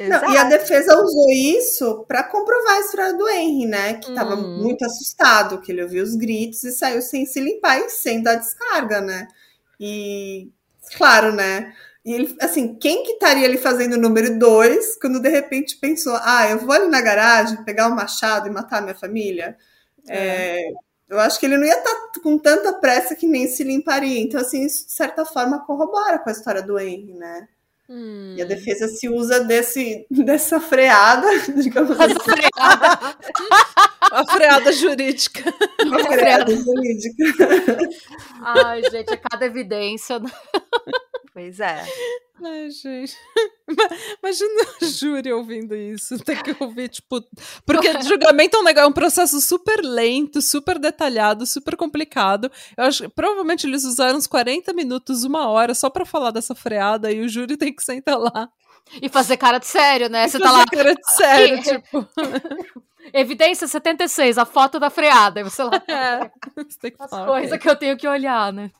[0.07, 3.93] Não, e a defesa usou isso para comprovar a história do Henry, né?
[3.95, 4.61] Que estava hum.
[4.61, 8.35] muito assustado, que ele ouviu os gritos e saiu sem se limpar e sem dar
[8.35, 9.27] descarga, né?
[9.79, 10.49] E,
[10.97, 11.73] claro, né?
[12.03, 16.17] E ele, assim, quem que estaria ali fazendo o número dois quando de repente pensou,
[16.21, 19.55] ah, eu vou ali na garagem pegar o um machado e matar minha família?
[20.07, 20.59] É.
[20.59, 20.71] É,
[21.09, 24.19] eu acho que ele não ia estar tá com tanta pressa que nem se limparia.
[24.19, 27.47] Então, assim, isso de certa forma corrobora com a história do Henry, né?
[27.93, 28.35] Hum.
[28.37, 31.27] E a defesa se usa desse, dessa freada,
[31.61, 32.19] digamos assim.
[32.19, 33.17] Freada.
[33.99, 35.53] a freada jurídica.
[35.85, 37.23] Uma freada jurídica.
[38.41, 40.19] Ai, gente, é cada evidência.
[40.19, 40.31] Né?
[41.33, 41.83] Pois é.
[42.41, 43.17] Ai, gente.
[44.21, 46.17] Imagina o júri ouvindo isso.
[46.19, 47.23] Tem que ouvir, tipo.
[47.65, 52.51] Porque julgamento é um, negócio, é um processo super lento, super detalhado, super complicado.
[52.77, 56.55] Eu acho que provavelmente eles usaram uns 40 minutos, uma hora, só para falar dessa
[56.55, 58.49] freada, e o júri tem que sentar lá.
[59.01, 60.27] E fazer cara de sério, né?
[60.27, 60.65] Você tá lá.
[60.65, 62.07] cara de sério, tipo.
[63.13, 65.39] Evidência 76, a foto da freada.
[65.39, 65.71] E você lá.
[65.87, 66.31] É,
[66.63, 68.71] você As coisas que eu tenho que olhar, né?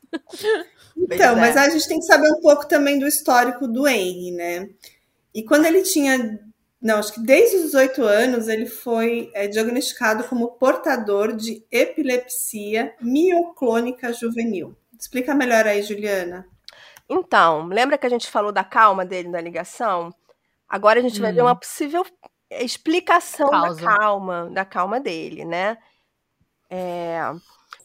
[0.96, 4.70] Então, mas a gente tem que saber um pouco também do histórico do Henry, né?
[5.34, 6.40] E quando ele tinha,
[6.82, 12.94] não, acho que desde os 18 anos, ele foi é, diagnosticado como portador de epilepsia
[13.02, 14.76] mioclônica juvenil.
[14.98, 16.46] Explica melhor aí, Juliana.
[17.10, 20.14] Então, lembra que a gente falou da calma dele na ligação?
[20.68, 21.24] Agora a gente hum.
[21.24, 21.46] vai ver hum.
[21.46, 22.06] uma possível
[22.52, 23.82] explicação Causa.
[23.82, 25.78] da calma, da calma dele, né?
[26.70, 27.20] É,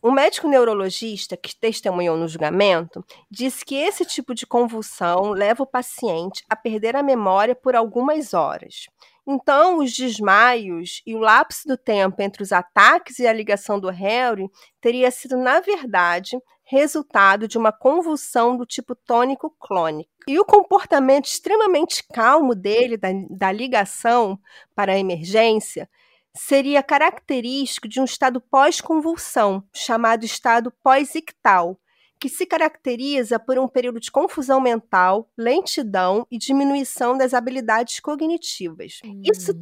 [0.02, 5.66] um médico neurologista que testemunhou no julgamento disse que esse tipo de convulsão leva o
[5.66, 8.86] paciente a perder a memória por algumas horas.
[9.26, 13.90] Então, os desmaios e o lapso do tempo entre os ataques e a ligação do
[13.90, 14.48] Harry
[14.80, 20.10] teria sido, na verdade, resultado de uma convulsão do tipo tônico clônico.
[20.26, 24.38] E o comportamento extremamente calmo dele, da, da ligação
[24.74, 25.88] para a emergência,
[26.34, 31.78] seria característico de um estado pós-convulsão, chamado estado pós-ictal,
[32.18, 39.00] que se caracteriza por um período de confusão mental, lentidão e diminuição das habilidades cognitivas.
[39.04, 39.22] Hum.
[39.24, 39.52] Isso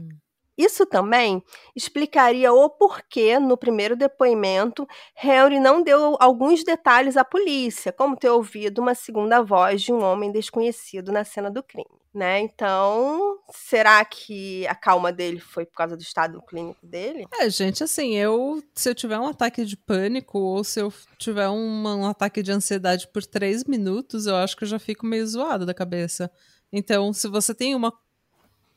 [0.57, 1.43] isso também
[1.75, 4.87] explicaria o porquê, no primeiro depoimento,
[5.23, 10.03] Henry não deu alguns detalhes à polícia, como ter ouvido uma segunda voz de um
[10.03, 11.89] homem desconhecido na cena do crime.
[12.15, 12.39] Né?
[12.43, 17.27] Então, será que a calma dele foi por causa do estado clínico dele?
[17.41, 21.49] É, gente, assim, eu se eu tiver um ataque de pânico ou se eu tiver
[21.49, 25.27] um, um ataque de ansiedade por três minutos, eu acho que eu já fico meio
[25.27, 26.31] zoado da cabeça.
[26.73, 27.93] Então, se você tem uma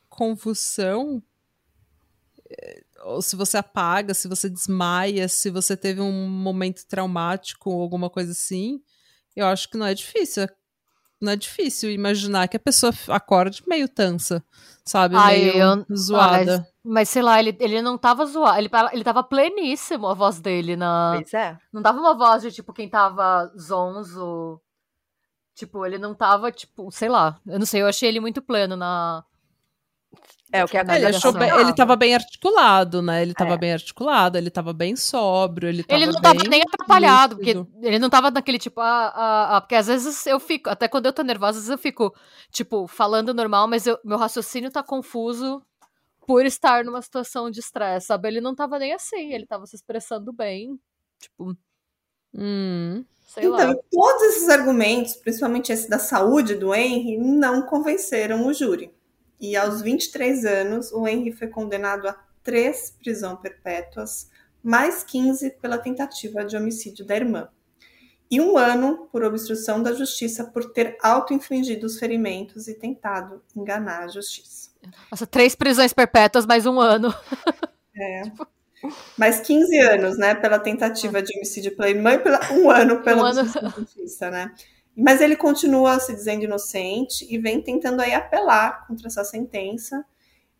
[0.08, 1.22] convulsão,
[3.04, 8.10] ou se você apaga, se você desmaia, se você teve um momento traumático ou alguma
[8.10, 8.82] coisa assim,
[9.36, 10.48] eu acho que não é difícil.
[11.20, 14.42] Não é difícil imaginar que a pessoa acorde meio tansa,
[14.84, 15.16] sabe?
[15.16, 15.96] Ai, meio eu...
[15.96, 16.54] zoada.
[16.54, 18.56] Ah, mas, mas, sei lá, ele, ele não tava zoado.
[18.56, 21.14] Ele, ele tava pleníssimo a voz dele na.
[21.16, 21.58] Pois é.
[21.72, 24.60] Não tava uma voz de tipo quem tava zonzo.
[25.56, 27.40] Tipo, ele não tava, tipo, sei lá.
[27.44, 29.24] Eu não sei, eu achei ele muito pleno na,
[30.50, 33.20] é, o que a ele, achou bem, ele tava bem articulado, né?
[33.20, 33.58] Ele tava é.
[33.58, 37.66] bem articulado, ele tava bem sóbrio, ele tava Ele não tava nem atrapalhado, lúcido.
[37.66, 40.88] porque ele não tava naquele tipo, ah, ah, ah, porque às vezes eu fico, até
[40.88, 42.14] quando eu tô nervosa, às vezes eu fico,
[42.50, 45.62] tipo, falando normal, mas eu, meu raciocínio tá confuso
[46.26, 48.28] por estar numa situação de estresse, sabe?
[48.28, 50.80] Ele não tava nem assim, ele tava se expressando bem,
[51.18, 51.54] tipo...
[52.34, 53.04] Hum...
[53.26, 53.76] Sei então, lá.
[53.90, 58.90] todos esses argumentos, principalmente esse da saúde do Henry, não convenceram o júri.
[59.40, 64.28] E aos 23 anos, o Henry foi condenado a três prisão perpétuas
[64.62, 67.48] mais 15 pela tentativa de homicídio da irmã.
[68.30, 74.04] E um ano por obstrução da justiça por ter auto-infligido os ferimentos e tentado enganar
[74.04, 74.70] a justiça.
[75.10, 77.14] Nossa, três prisões perpétuas, mais um ano.
[77.96, 78.22] É.
[78.28, 78.46] tipo...
[79.16, 83.22] Mais 15 anos, né, pela tentativa de homicídio pela irmã e pela, um ano pela
[83.22, 83.44] um ano.
[83.44, 84.54] justiça, né?
[84.98, 90.04] Mas ele continua se dizendo inocente e vem tentando aí apelar contra essa sentença.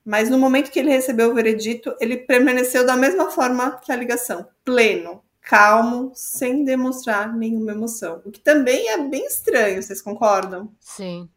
[0.05, 3.97] Mas no momento que ele recebeu o veredito, ele permaneceu da mesma forma que a
[3.97, 8.22] ligação, pleno, calmo, sem demonstrar nenhuma emoção.
[8.24, 10.72] O que também é bem estranho, vocês concordam?
[10.80, 11.28] Sim.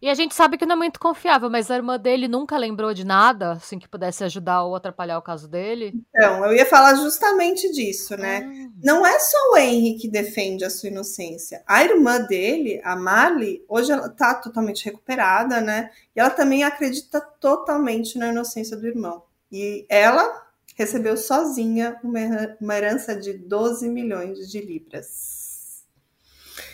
[0.00, 2.92] E a gente sabe que não é muito confiável, mas a irmã dele nunca lembrou
[2.92, 5.94] de nada, assim, que pudesse ajudar ou atrapalhar o caso dele?
[6.10, 8.42] Então, eu ia falar justamente disso, né?
[8.44, 8.70] Ah.
[8.84, 11.62] Não é só o Henry que defende a sua inocência.
[11.66, 15.90] A irmã dele, a Marley, hoje ela tá totalmente recuperada, né?
[16.14, 19.22] E ela também acredita totalmente na inocência do irmão.
[19.50, 25.84] E ela recebeu sozinha uma herança de 12 milhões de libras.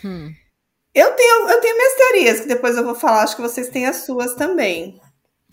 [0.03, 0.33] Hum.
[0.93, 3.85] Eu tenho, eu tenho minhas teorias, que depois eu vou falar, acho que vocês têm
[3.87, 5.01] as suas também.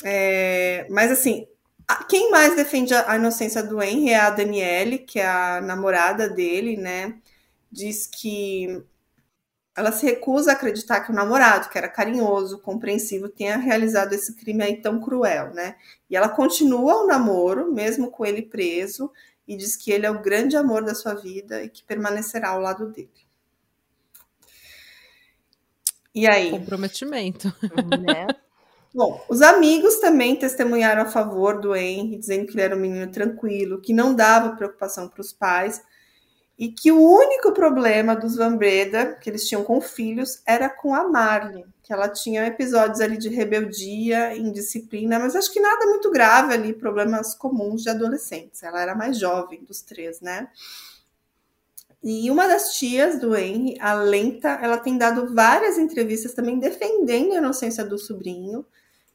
[0.05, 1.47] É, mas assim,
[2.09, 6.77] quem mais defende a inocência do Henry é a Daniele, que é a namorada dele,
[6.77, 7.19] né?
[7.71, 8.83] Diz que
[9.77, 14.35] ela se recusa a acreditar que o namorado, que era carinhoso, compreensivo, tenha realizado esse
[14.35, 15.77] crime aí tão cruel, né?
[16.09, 19.11] E ela continua o namoro, mesmo com ele preso,
[19.49, 22.61] e diz que ele é o grande amor da sua vida e que permanecerá ao
[22.61, 23.30] lado dele.
[26.15, 26.51] E aí?
[26.51, 27.53] Comprometimento.
[28.01, 28.27] Né?
[28.93, 33.11] Bom, os amigos também testemunharam a favor do Henry, dizendo que ele era um menino
[33.11, 35.81] tranquilo, que não dava preocupação para os pais
[36.61, 40.95] e que o único problema dos Van Breda, que eles tinham com filhos, era com
[40.95, 46.11] a Marley, que ela tinha episódios ali de rebeldia, indisciplina, mas acho que nada muito
[46.11, 48.63] grave ali, problemas comuns de adolescentes.
[48.63, 50.49] Ela era mais jovem dos três, né?
[52.03, 57.33] E uma das tias do Henry, a Lenta, ela tem dado várias entrevistas também defendendo
[57.33, 58.65] a inocência do sobrinho.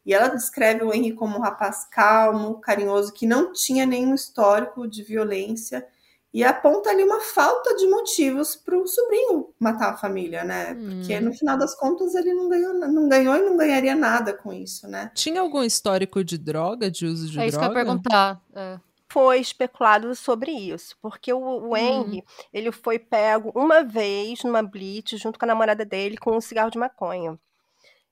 [0.05, 4.87] E ela descreve o Henry como um rapaz calmo, carinhoso, que não tinha nenhum histórico
[4.87, 5.85] de violência.
[6.31, 10.75] E aponta ali uma falta de motivos para o sobrinho matar a família, né?
[10.75, 11.21] Porque hum.
[11.21, 14.87] no final das contas ele não ganhou, não ganhou e não ganharia nada com isso,
[14.87, 15.09] né?
[15.15, 17.45] Tinha algum histórico de droga, de uso de é droga?
[17.45, 18.41] É isso que eu ia perguntar.
[18.53, 18.79] É
[19.15, 21.77] foi especulado sobre isso, porque o, o hum.
[21.77, 26.41] Henry, ele foi pego uma vez numa blitz junto com a namorada dele com um
[26.41, 27.39] cigarro de maconha.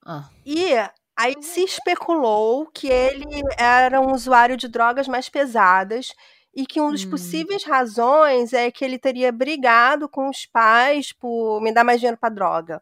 [0.05, 0.29] Ah.
[0.45, 0.69] E
[1.13, 3.25] aí se especulou que ele
[3.57, 6.13] era um usuário de drogas mais pesadas
[6.55, 7.09] e que um dos hum.
[7.09, 12.17] possíveis razões é que ele teria brigado com os pais por me dar mais dinheiro
[12.17, 12.81] para droga.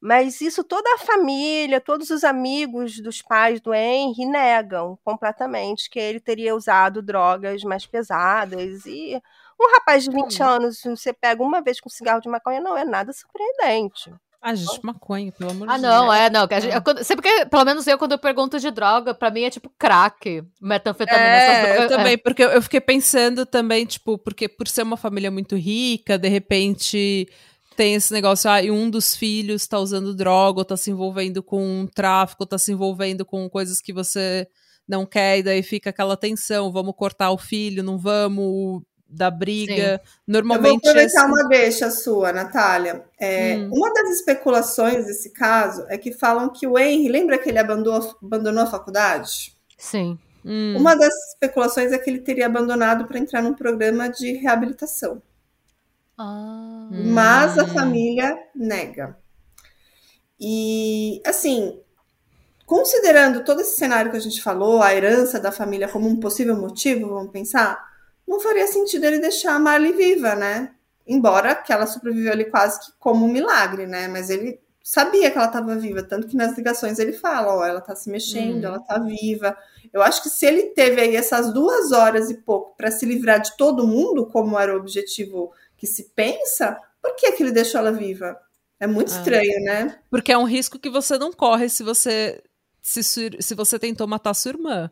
[0.00, 5.98] Mas isso toda a família, todos os amigos dos pais do Henry negam completamente que
[5.98, 8.84] ele teria usado drogas mais pesadas.
[8.86, 9.20] E
[9.60, 10.46] um rapaz de 20 hum.
[10.46, 14.12] anos, você pega uma vez com cigarro de maconha, não é nada surpreendente.
[14.40, 15.92] Ah, gente, maconha, pelo amor de ah, Deus.
[15.92, 16.42] Ah, não, é, não.
[16.42, 16.76] Gente, é.
[16.76, 19.68] eu, sempre que, pelo menos eu, quando eu pergunto de droga, pra mim é tipo
[19.76, 21.26] crack, metanfetamina.
[21.26, 22.16] É, eu também, é.
[22.16, 26.28] porque eu, eu fiquei pensando também, tipo, porque por ser uma família muito rica, de
[26.28, 27.28] repente
[27.76, 31.42] tem esse negócio, ah, e um dos filhos está usando droga, ou tá se envolvendo
[31.42, 34.48] com tráfico, ou tá se envolvendo com coisas que você
[34.88, 40.00] não quer, e daí fica aquela tensão, vamos cortar o filho, não vamos, da briga.
[40.02, 40.10] Sim.
[40.26, 40.86] Normalmente.
[40.86, 41.26] Eu vou aproveitar esse...
[41.26, 43.04] uma deixa sua, Natália.
[43.18, 43.70] É, hum.
[43.72, 48.16] Uma das especulações desse caso é que falam que o Henry, lembra que ele abandonou,
[48.22, 49.54] abandonou a faculdade?
[49.78, 50.18] Sim.
[50.44, 50.76] Hum.
[50.76, 55.20] Uma das especulações é que ele teria abandonado para entrar num programa de reabilitação.
[56.18, 56.88] Ah.
[56.90, 57.68] Mas a hum.
[57.68, 59.18] família nega.
[60.38, 61.80] E, assim,
[62.64, 66.56] considerando todo esse cenário que a gente falou, a herança da família como um possível
[66.56, 67.82] motivo, vamos pensar,
[68.26, 70.74] não faria sentido ele deixar a Marley viva, né?
[71.06, 74.08] Embora que ela sobreviveu ali quase que como um milagre, né?
[74.08, 77.80] Mas ele sabia que ela estava viva, tanto que nas ligações ele fala, ó, ela
[77.80, 78.66] está se mexendo, hum.
[78.68, 79.58] ela está viva.
[79.92, 83.40] Eu acho que se ele teve aí essas duas horas e pouco para se livrar
[83.40, 87.80] de todo mundo, como era o objetivo que se pensa, por que, que ele deixou
[87.80, 88.38] ela viva?
[88.78, 89.16] É muito ah.
[89.18, 89.98] estranho, né?
[90.08, 92.40] Porque é um risco que você não corre se você
[92.80, 94.88] se, se você tentou matar sua irmã.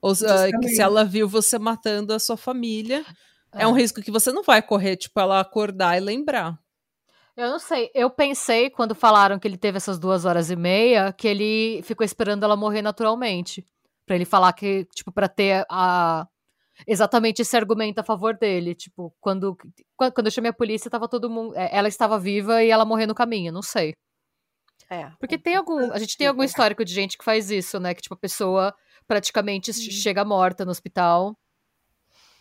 [0.00, 3.04] Ou se ela viu você matando a sua família,
[3.52, 3.64] é.
[3.64, 6.56] é um risco que você não vai correr, tipo, ela acordar e lembrar.
[7.36, 7.90] Eu não sei.
[7.94, 12.04] Eu pensei, quando falaram que ele teve essas duas horas e meia, que ele ficou
[12.04, 13.66] esperando ela morrer naturalmente.
[14.06, 16.26] para ele falar que, tipo, pra ter a,
[16.86, 18.74] exatamente esse argumento a favor dele.
[18.74, 19.56] Tipo, quando,
[19.96, 21.56] quando eu chamei a polícia, tava todo mundo.
[21.56, 23.94] É, ela estava viva e ela morreu no caminho, não sei.
[24.90, 25.10] É.
[25.18, 25.92] Porque tem algum.
[25.92, 27.94] A gente tem algum histórico de gente que faz isso, né?
[27.94, 28.74] Que, tipo, a pessoa
[29.06, 29.76] praticamente uhum.
[29.76, 31.36] chega morta no hospital.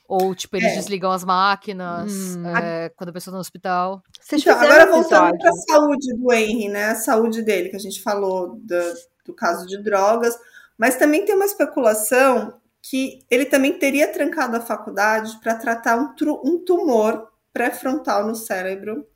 [0.08, 0.76] Ou, tipo, eles é.
[0.76, 2.56] desligam as máquinas hum.
[2.56, 4.04] é, quando a pessoa tá no hospital.
[4.32, 6.86] Então, agora voltando para a saúde do Henry, né?
[6.88, 8.94] A saúde dele, que a gente falou do,
[9.26, 10.38] do caso de drogas,
[10.78, 16.14] mas também tem uma especulação que ele também teria trancado a faculdade para tratar um,
[16.44, 19.08] um tumor pré-frontal no cérebro.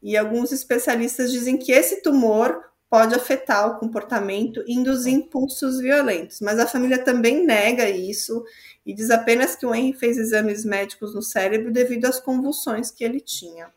[0.00, 6.40] E alguns especialistas dizem que esse tumor pode afetar o comportamento e induzir impulsos violentos.
[6.40, 8.44] Mas a família também nega isso
[8.84, 13.04] e diz apenas que o Henry fez exames médicos no cérebro devido às convulsões que
[13.04, 13.72] ele tinha.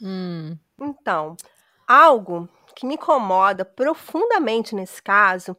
[0.00, 0.56] Hum.
[0.80, 1.36] Então,
[1.86, 5.56] algo que me incomoda profundamente nesse caso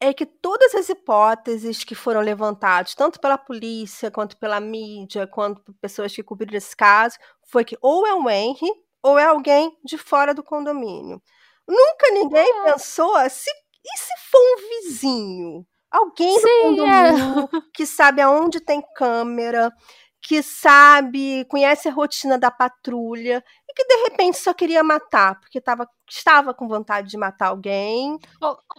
[0.00, 5.60] é que todas as hipóteses que foram levantadas, tanto pela polícia, quanto pela mídia, quanto
[5.60, 8.70] por pessoas que cobriram esse caso, foi que ou é o Henry
[9.02, 11.20] ou é alguém de fora do condomínio.
[11.68, 12.72] Nunca ninguém é.
[12.72, 13.50] pensou se
[13.84, 15.66] e se for um vizinho?
[15.90, 17.10] Alguém Sim, do é.
[17.10, 17.60] condomínio é.
[17.72, 19.72] que sabe aonde tem câmera,
[20.20, 25.60] que sabe, conhece a rotina da patrulha e que de repente só queria matar, porque
[25.60, 28.18] tava, estava com vontade de matar alguém.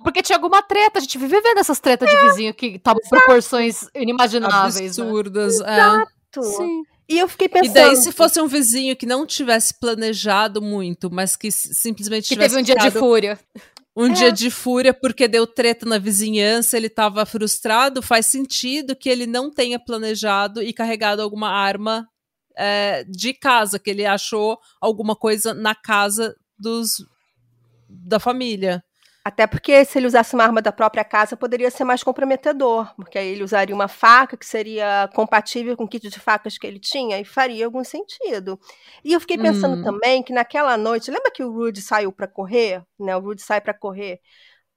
[0.03, 3.01] Porque tinha alguma treta, a gente vive vendo essas tretas é, de vizinho que tomam
[3.09, 4.97] proporções inimagináveis.
[4.97, 5.03] Né?
[5.03, 5.59] Absurdas.
[5.59, 5.75] Né?
[5.75, 6.43] Exato.
[6.43, 6.83] Sim.
[7.10, 7.72] E eu fiquei pensando.
[7.72, 12.38] E daí, se fosse um vizinho que não tivesse planejado muito, mas que simplesmente que
[12.38, 13.39] teve um dia de fúria.
[13.95, 14.14] Um é.
[14.14, 19.26] dia de fúria porque deu treta na vizinhança, ele estava frustrado, faz sentido que ele
[19.26, 22.07] não tenha planejado e carregado alguma arma
[22.55, 27.03] é, de casa, que ele achou alguma coisa na casa dos
[27.89, 28.84] da família.
[29.30, 33.15] Até porque se ele usasse uma arma da própria casa, poderia ser mais comprometedor, porque
[33.15, 36.80] aí ele usaria uma faca que seria compatível com o kit de facas que ele
[36.80, 38.59] tinha e faria algum sentido.
[39.03, 39.84] E eu fiquei pensando hum.
[39.84, 43.15] também que naquela noite, lembra que o Rudy saiu para correr, né?
[43.15, 44.19] O Rudy sai para correr.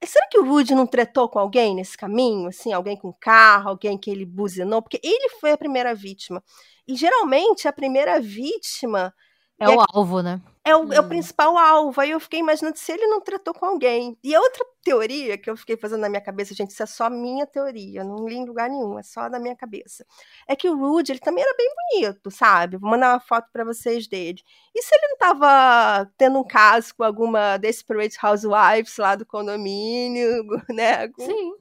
[0.04, 2.48] Será que o Rudy não tretou com alguém nesse caminho?
[2.48, 4.82] Assim, alguém com carro, alguém que ele buzinou?
[4.82, 6.44] Porque ele foi a primeira vítima.
[6.86, 9.14] E geralmente a primeira vítima
[9.58, 10.42] é, o alvo, né?
[10.64, 10.92] É o, hum.
[10.92, 12.00] é o, principal alvo.
[12.00, 14.16] Aí eu fiquei imaginando se ele não tratou com alguém.
[14.22, 17.08] E a outra teoria que eu fiquei fazendo na minha cabeça, gente, isso é só
[17.10, 20.04] minha teoria, não li em lugar nenhum, é só da minha cabeça.
[20.46, 22.76] É que o Rudy, ele também era bem bonito, sabe?
[22.76, 24.40] Vou mandar uma foto para vocês dele.
[24.74, 30.44] E se ele não tava tendo um caso com alguma Desperate Housewives lá do condomínio,
[30.70, 31.08] né?
[31.18, 31.54] Sim.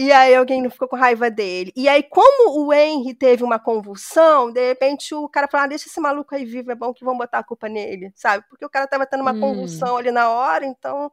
[0.00, 1.72] E aí alguém não ficou com raiva dele.
[1.74, 5.88] E aí, como o Henry teve uma convulsão, de repente o cara falou: ah, deixa
[5.88, 8.44] esse maluco aí vivo, é bom que vão botar a culpa nele, sabe?
[8.48, 9.40] Porque o cara tava tendo uma hum.
[9.40, 11.10] convulsão ali na hora, então.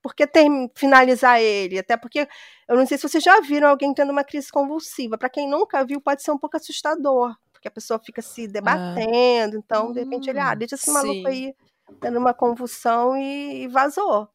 [0.00, 1.78] Por que ter, finalizar ele?
[1.78, 2.26] Até porque
[2.68, 5.18] eu não sei se vocês já viram alguém tendo uma crise convulsiva.
[5.18, 8.48] Para quem nunca viu, pode ser um pouco assustador, porque a pessoa fica se ah.
[8.48, 9.56] debatendo.
[9.56, 9.60] Ah.
[9.62, 11.26] Então, de repente, ele, ah, deixa esse maluco Sim.
[11.26, 11.54] aí
[12.00, 14.28] tendo uma convulsão e, e vazou.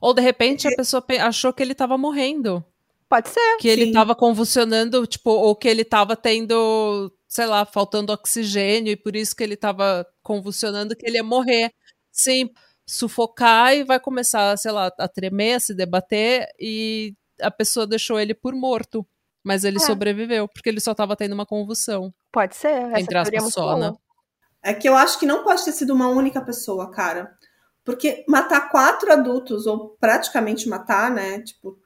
[0.00, 2.64] Ou de repente a pessoa achou que ele estava morrendo.
[3.12, 3.56] Pode ser.
[3.58, 3.78] Que sim.
[3.82, 9.14] ele tava convulsionando, tipo, ou que ele tava tendo, sei lá, faltando oxigênio e por
[9.14, 11.74] isso que ele tava convulsionando, que ele ia morrer.
[12.10, 12.48] Sim,
[12.86, 18.18] sufocar e vai começar, sei lá, a tremer, a se debater e a pessoa deixou
[18.18, 19.06] ele por morto.
[19.44, 19.80] Mas ele é.
[19.80, 22.14] sobreviveu, porque ele só tava tendo uma convulsão.
[22.32, 23.92] Pode ser, essa entre aspas, é só, né?
[24.62, 27.30] É que eu acho que não pode ter sido uma única pessoa, cara.
[27.84, 31.42] Porque matar quatro adultos, ou praticamente matar, né?
[31.42, 31.76] Tipo,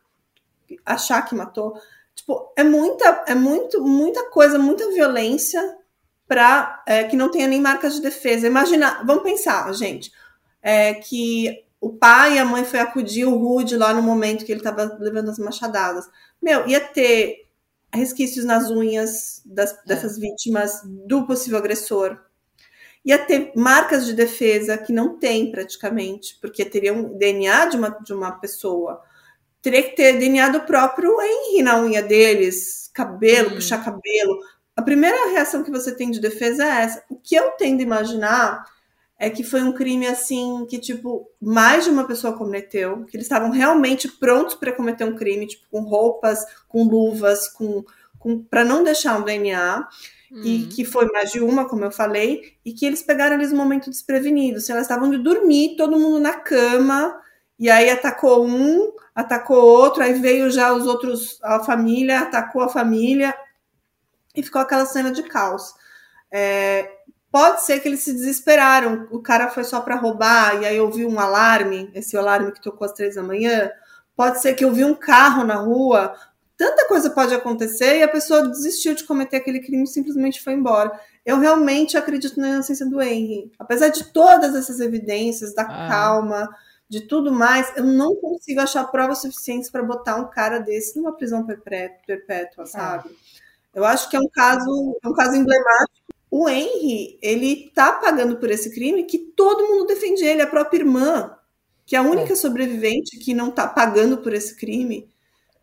[0.84, 1.80] achar que matou.
[2.14, 5.76] Tipo, é muita, é muito, muita coisa, muita violência
[6.26, 8.46] para é, que não tenha nem marcas de defesa.
[8.46, 10.12] Imagina, vamos pensar, gente,
[10.62, 14.50] é, que o pai e a mãe foi acudir o Rude lá no momento que
[14.50, 16.08] ele estava levando as machadadas.
[16.42, 17.46] Meu, ia ter
[17.92, 19.76] resquícios nas unhas das, é.
[19.86, 22.18] dessas vítimas do possível agressor.
[23.04, 27.90] Ia ter marcas de defesa que não tem praticamente, porque teria um DNA de uma,
[27.90, 29.00] de uma pessoa
[29.66, 33.54] teria que ter DNA do próprio Henry na unha deles, cabelo, hum.
[33.56, 34.38] puxar cabelo.
[34.76, 37.02] A primeira reação que você tem de defesa é essa.
[37.10, 38.64] O que eu tendo a imaginar
[39.18, 43.24] é que foi um crime assim que tipo mais de uma pessoa cometeu, que eles
[43.24, 47.84] estavam realmente prontos para cometer um crime, tipo com roupas, com luvas, com,
[48.20, 49.88] com para não deixar um DNA.
[50.30, 50.42] Hum.
[50.44, 53.58] E que foi mais de uma, como eu falei, e que eles pegaram eles no
[53.58, 54.60] momento desprevenido.
[54.60, 57.20] Se elas estavam de dormir, todo mundo na cama,
[57.58, 62.68] e aí atacou um, atacou outro, aí veio já os outros, a família, atacou a
[62.68, 63.34] família,
[64.34, 65.74] e ficou aquela cena de caos.
[66.30, 66.86] É,
[67.32, 71.08] pode ser que eles se desesperaram, o cara foi só para roubar, e aí ouviu
[71.08, 73.70] um alarme, esse alarme que tocou às três da manhã,
[74.14, 76.14] pode ser que eu vi um carro na rua,
[76.54, 80.52] tanta coisa pode acontecer e a pessoa desistiu de cometer aquele crime e simplesmente foi
[80.52, 80.92] embora.
[81.24, 83.50] Eu realmente acredito na inocência do Henry.
[83.58, 85.88] Apesar de todas essas evidências, da ah.
[85.88, 86.48] calma,
[86.88, 91.12] de tudo mais, eu não consigo achar provas suficientes para botar um cara desse numa
[91.12, 92.66] prisão perpétua, é.
[92.66, 93.10] sabe?
[93.74, 96.06] Eu acho que é um caso, é um caso emblemático.
[96.30, 100.78] O Henry, ele tá pagando por esse crime que todo mundo defende ele, a própria
[100.78, 101.36] irmã,
[101.84, 102.36] que é a única é.
[102.36, 105.08] sobrevivente que não tá pagando por esse crime.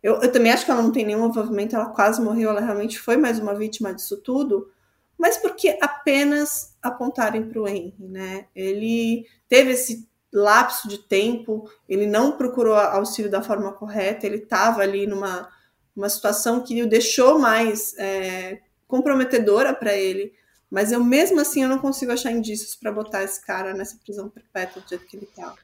[0.02, 2.98] Eu, eu também acho que ela não tem nenhum envolvimento, ela quase morreu, ela realmente
[2.98, 4.70] foi mais uma vítima disso tudo
[5.18, 8.46] mas porque apenas apontarem para o Henry, né?
[8.54, 14.82] Ele teve esse lapso de tempo, ele não procurou auxílio da forma correta, ele estava
[14.82, 15.48] ali numa
[15.96, 20.32] uma situação que o deixou mais é, comprometedora para ele.
[20.68, 24.28] Mas eu mesmo assim eu não consigo achar indícios para botar esse cara nessa prisão
[24.28, 25.54] perpétua do jeito que ele está.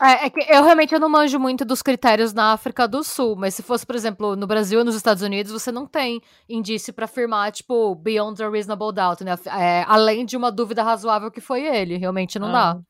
[0.00, 3.34] É, é, que eu realmente eu não manjo muito dos critérios na África do Sul,
[3.34, 6.92] mas se fosse, por exemplo, no Brasil ou nos Estados Unidos, você não tem indício
[6.92, 9.36] para afirmar, tipo, beyond a reasonable doubt, né?
[9.46, 12.74] É, além de uma dúvida razoável que foi ele, realmente não ah.
[12.74, 12.80] dá.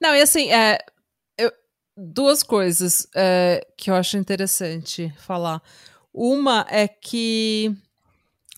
[0.00, 0.78] Não, e assim, é,
[1.36, 1.52] eu,
[1.96, 5.62] duas coisas é, que eu acho interessante falar.
[6.12, 7.76] Uma é que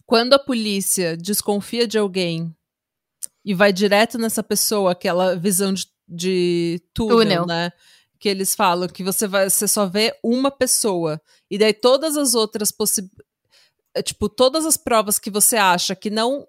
[0.05, 2.55] quando a polícia desconfia de alguém
[3.45, 7.47] e vai direto nessa pessoa, aquela visão de, de túnel, túnel.
[7.47, 7.73] né?
[8.19, 12.35] Que eles falam que você vai você só vê uma pessoa e daí todas as
[12.35, 13.27] outras possibilidades
[13.95, 16.47] é, tipo todas as provas que você acha que não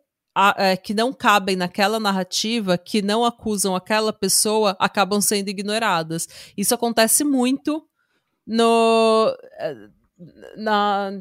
[0.57, 6.28] é, que não cabem naquela narrativa, que não acusam aquela pessoa, acabam sendo ignoradas.
[6.55, 7.84] Isso acontece muito
[8.45, 9.76] no é,
[10.55, 11.11] na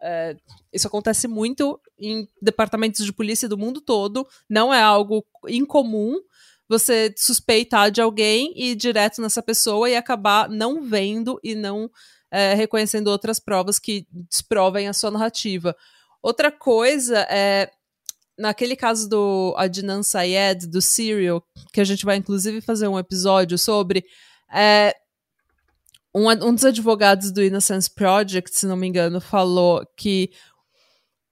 [0.00, 0.36] é,
[0.72, 6.20] isso acontece muito em departamentos de polícia do mundo todo, não é algo incomum,
[6.68, 11.90] você suspeitar de alguém e ir direto nessa pessoa e acabar não vendo e não
[12.30, 15.74] é, reconhecendo outras provas que desprovem a sua narrativa.
[16.22, 17.70] Outra coisa é
[18.38, 21.42] naquele caso do Adnan Syed, do Serial,
[21.72, 24.04] que a gente vai inclusive fazer um episódio sobre,
[24.52, 24.94] é,
[26.14, 30.30] um, um, dos advogados do Innocence Project, se não me engano, falou que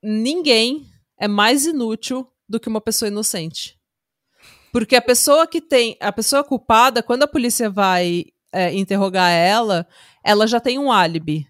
[0.02, 3.75] ninguém é mais inútil do que uma pessoa inocente.
[4.72, 5.96] Porque a pessoa que tem.
[6.00, 9.86] A pessoa culpada, quando a polícia vai é, interrogar ela,
[10.24, 11.46] ela já tem um álibi.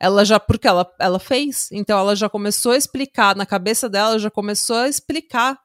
[0.00, 0.40] Ela já.
[0.40, 1.70] Porque ela, ela fez.
[1.72, 5.58] Então ela já começou a explicar, na cabeça dela, já começou a explicar.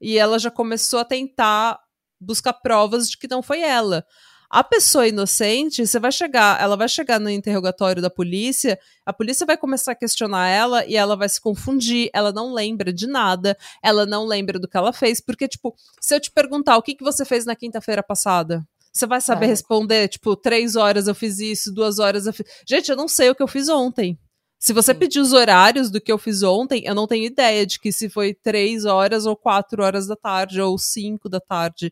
[0.00, 1.78] E ela já começou a tentar
[2.20, 4.04] buscar provas de que não foi ela.
[4.52, 9.46] A pessoa inocente, você vai chegar, ela vai chegar no interrogatório da polícia, a polícia
[9.46, 13.56] vai começar a questionar ela e ela vai se confundir, ela não lembra de nada,
[13.82, 16.94] ela não lembra do que ela fez, porque, tipo, se eu te perguntar o que,
[16.94, 19.48] que você fez na quinta-feira passada, você vai saber é.
[19.48, 22.46] responder, tipo, três horas eu fiz isso, duas horas eu fiz.
[22.68, 24.18] Gente, eu não sei o que eu fiz ontem.
[24.58, 24.98] Se você Sim.
[24.98, 28.10] pedir os horários do que eu fiz ontem, eu não tenho ideia de que se
[28.10, 31.90] foi três horas ou quatro horas da tarde ou cinco da tarde.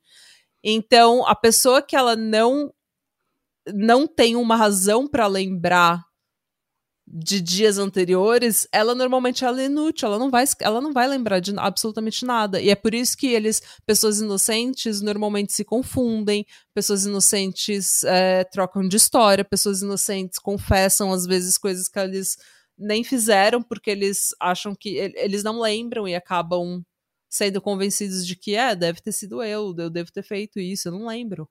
[0.63, 2.73] Então, a pessoa que ela não
[3.75, 6.03] não tem uma razão para lembrar
[7.13, 11.41] de dias anteriores, ela normalmente ela é inútil, ela não vai, ela não vai lembrar
[11.41, 12.61] de absolutamente nada.
[12.61, 18.87] E é por isso que eles, pessoas inocentes, normalmente se confundem, pessoas inocentes é, trocam
[18.87, 22.37] de história, pessoas inocentes confessam às vezes coisas que eles
[22.79, 26.83] nem fizeram porque eles acham que eles não lembram e acabam
[27.31, 30.93] sendo convencidos de que, é, deve ter sido eu, eu devo ter feito isso, eu
[30.93, 31.49] não lembro.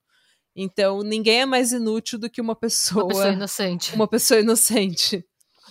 [0.53, 3.05] Então, ninguém é mais inútil do que uma pessoa.
[3.05, 3.95] Uma pessoa inocente.
[3.95, 5.25] Uma pessoa inocente.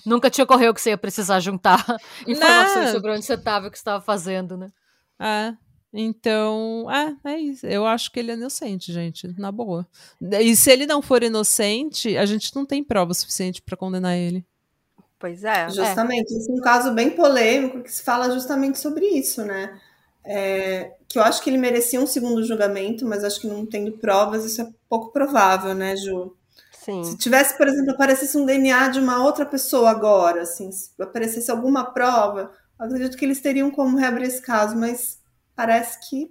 [0.06, 1.84] Nunca te ocorreu que você ia precisar juntar
[2.26, 2.92] informações não.
[2.92, 4.72] sobre onde você estava e o que estava fazendo, né?
[5.20, 5.54] É.
[5.92, 7.66] Então, é, é isso.
[7.66, 9.86] Eu acho que ele é inocente, gente, na boa.
[10.20, 14.46] E se ele não for inocente, a gente não tem prova suficiente para condenar ele.
[15.18, 15.68] Pois é.
[15.68, 16.32] Justamente.
[16.32, 16.36] É.
[16.36, 19.78] Esse é um caso bem polêmico que se fala justamente sobre isso, né?
[20.28, 23.92] É, que eu acho que ele merecia um segundo julgamento, mas acho que não tendo
[23.92, 26.36] provas, isso é pouco provável, né, Ju?
[26.72, 27.02] Sim.
[27.02, 31.50] Se tivesse, por exemplo, aparecesse um DNA de uma outra pessoa agora, assim, se aparecesse
[31.50, 35.18] alguma prova, acredito que eles teriam como reabrir esse caso, mas
[35.56, 36.30] parece que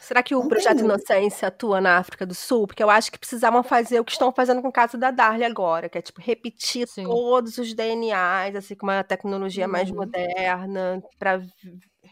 [0.00, 2.66] Será que o não Projeto Inocência atua na África do Sul?
[2.66, 5.44] Porque eu acho que precisavam fazer o que estão fazendo com o caso da Darly
[5.44, 7.04] agora, que é tipo repetir Sim.
[7.04, 9.70] todos os DNAs, assim, com uma tecnologia uhum.
[9.70, 11.40] mais moderna, para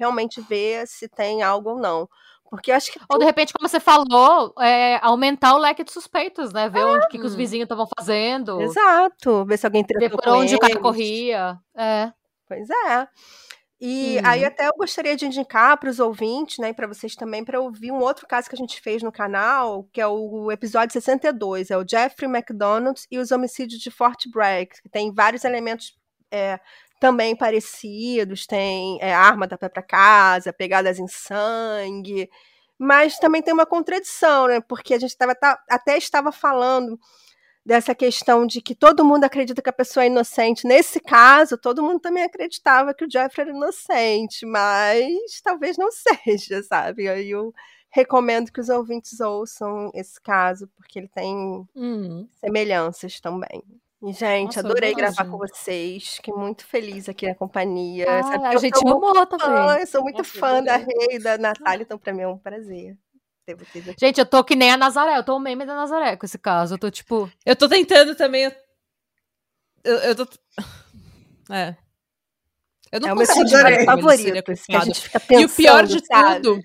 [0.00, 2.08] realmente ver se tem algo ou não.
[2.50, 2.98] Porque acho que.
[3.08, 6.68] Ou de repente, como você falou, é, aumentar o leque de suspeitos, né?
[6.68, 8.60] Ver onde que, que os vizinhos estavam fazendo.
[8.60, 9.44] Exato.
[9.44, 10.52] Ver se alguém Ver por onde eles.
[10.54, 11.56] o cara corria.
[11.76, 12.12] É.
[12.48, 13.06] Pois é.
[13.80, 14.22] E uhum.
[14.26, 17.90] aí até eu gostaria de indicar para os ouvintes, né, para vocês também, para ouvir
[17.90, 21.78] um outro caso que a gente fez no canal, que é o episódio 62, é
[21.78, 25.98] o Jeffrey McDonald e os homicídios de Fort Bragg, que tem vários elementos
[26.30, 26.60] é,
[27.00, 32.28] também parecidos, tem é, arma da própria casa, pegadas em sangue,
[32.78, 34.60] mas também tem uma contradição, né?
[34.60, 36.98] Porque a gente tava, tá, até estava falando
[37.64, 40.66] dessa questão de que todo mundo acredita que a pessoa é inocente.
[40.66, 45.10] Nesse caso, todo mundo também acreditava que o Jeffrey era inocente, mas
[45.42, 47.08] talvez não seja, sabe?
[47.08, 47.52] Aí eu
[47.90, 52.28] recomendo que os ouvintes ouçam esse caso, porque ele tem Hum.
[52.40, 53.62] semelhanças também.
[54.02, 56.16] Gente, Nossa, adorei gravar com vocês.
[56.16, 58.06] Fiquei muito feliz aqui na companhia.
[58.08, 59.80] Ah, Sabe a eu gente sou muito amou fã, também.
[59.80, 60.76] eu sou muito Nossa, fã da.
[60.76, 62.96] Rei e da Natália, então pra mim é um prazer
[63.44, 63.98] ter vocês aqui.
[64.00, 66.38] Gente, eu tô que nem a Nazaré, eu tô o meme da Nazaré com esse
[66.38, 66.74] caso.
[66.74, 67.30] Eu tô tipo.
[67.44, 68.50] Eu tô tentando também.
[69.84, 70.26] Eu, eu tô.
[71.52, 71.74] É.
[72.92, 74.84] Eu não É o meu consigo seria favorito, esse que a culpado.
[74.86, 76.34] gente fica pensando, E o pior de sabe?
[76.42, 76.60] tudo,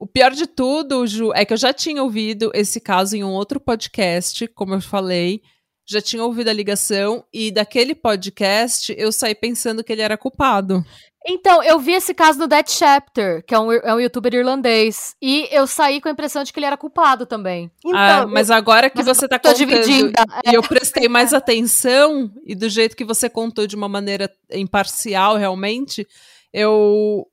[0.00, 3.30] o pior de tudo, Ju, é que eu já tinha ouvido esse caso em um
[3.32, 5.42] outro podcast, como eu falei,
[5.86, 10.84] já tinha ouvido a ligação e daquele podcast eu saí pensando que ele era culpado.
[11.28, 15.16] Então, eu vi esse caso do Dead Chapter, que é um, é um youtuber irlandês.
[15.20, 17.68] E eu saí com a impressão de que ele era culpado também.
[17.84, 20.12] Então, Ah, mas agora que mas você tá tô contando dividindo.
[20.46, 25.36] e eu prestei mais atenção e do jeito que você contou de uma maneira imparcial
[25.36, 26.06] realmente,
[26.52, 27.26] eu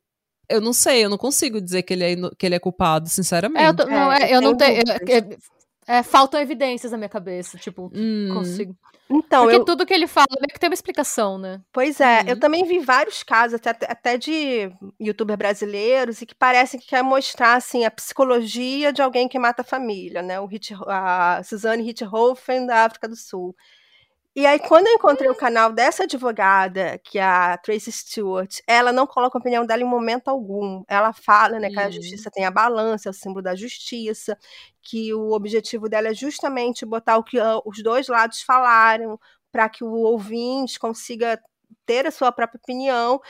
[0.50, 3.64] eu não sei, eu não consigo dizer que ele é, que ele é culpado, sinceramente.
[3.64, 5.00] É, eu, tô- não, É, é, eu não tenho tenho.
[5.00, 5.38] dúvidas.
[5.88, 8.30] É- faltam evidências na minha cabeça, tipo, Hum.
[8.34, 8.76] consigo.
[9.10, 11.62] então Porque eu, tudo que ele fala meio que tem uma explicação, né?
[11.72, 12.40] Pois é, eu Uhum.
[12.40, 17.56] também vi vários casos, até, até de youtuber brasileiros, e que parecem que quer mostrar
[17.56, 20.40] assim, a psicologia de alguém que mata a família, né?
[20.40, 23.56] O Hit, a Suzanne Richthofen, da África do Sul.
[24.36, 28.92] E aí, quando eu encontrei o canal dessa advogada, que é a Tracy Stewart, ela
[28.92, 30.84] não coloca a opinião dela em momento algum.
[30.88, 31.92] Ela fala né, que a Hum.
[31.92, 34.36] justiça tem a balança, é o símbolo da justiça,
[34.82, 39.20] que o objetivo dela é justamente botar o que ah, os dois lados falaram,
[39.52, 41.40] para que o ouvinte consiga
[41.86, 43.22] ter a sua própria opinião.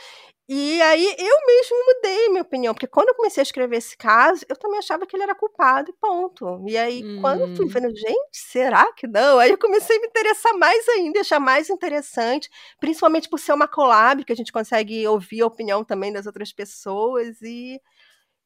[0.48, 4.44] E aí eu mesmo mudei minha opinião, porque quando eu comecei a escrever esse caso,
[4.46, 6.62] eu também achava que ele era culpado e ponto.
[6.68, 7.70] E aí, quando eu fui Hum.
[7.72, 9.38] vendo, gente, será que não?
[9.38, 13.66] Aí eu comecei a me interessar mais ainda, achar mais interessante, principalmente por ser uma
[13.66, 17.40] collab, que a gente consegue ouvir a opinião também das outras pessoas.
[17.40, 17.80] E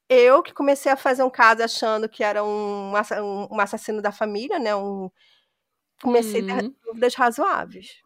[0.09, 4.59] eu que comecei a fazer um caso achando que era um, um, assassino da família,
[4.59, 4.75] né?
[4.75, 5.09] Um,
[6.01, 6.75] comecei a ter Uhum.
[6.85, 8.03] dúvidas razoáveis.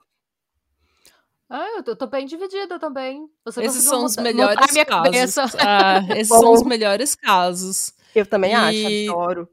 [1.55, 3.27] Ah, eu tô, eu tô bem dividida também.
[3.45, 4.83] Você Esses são os melhores casos.
[4.85, 5.45] cabeça.
[5.59, 6.39] Ah, esses Bom.
[6.39, 7.93] são os melhores casos.
[8.15, 9.47] Eu também E- acho, adoro.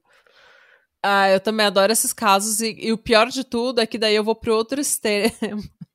[1.03, 2.61] Ah, eu também adoro esses casos.
[2.61, 5.31] E, e o pior de tudo é que daí eu vou pro outro extremo.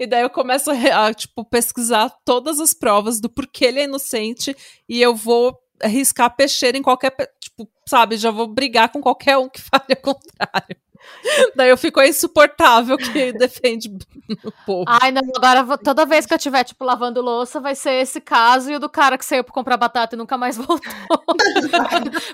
[0.00, 4.52] E daí eu começo a, tipo, pesquisar todas as provas do porquê ele é inocente
[4.88, 7.14] e eu vou arriscar peixeira em qualquer.
[7.40, 8.16] Tipo, sabe?
[8.16, 10.76] Já vou brigar com qualquer um que fale o contrário.
[11.56, 13.88] Daí eu fico a insuportável que defende
[14.44, 14.84] o povo.
[14.86, 18.70] Ai, não, agora toda vez que eu tiver, tipo, lavando louça, vai ser esse caso
[18.70, 20.80] e o do cara que saiu pra comprar batata e nunca mais voltou.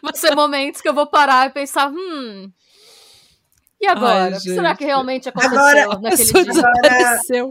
[0.03, 2.51] Vão ser momentos que eu vou parar e pensar, hum.
[3.81, 4.25] E agora?
[4.25, 6.45] Ai, o que será que realmente aconteceu Agora, naquele dia?
[6.45, 7.51] desapareceu.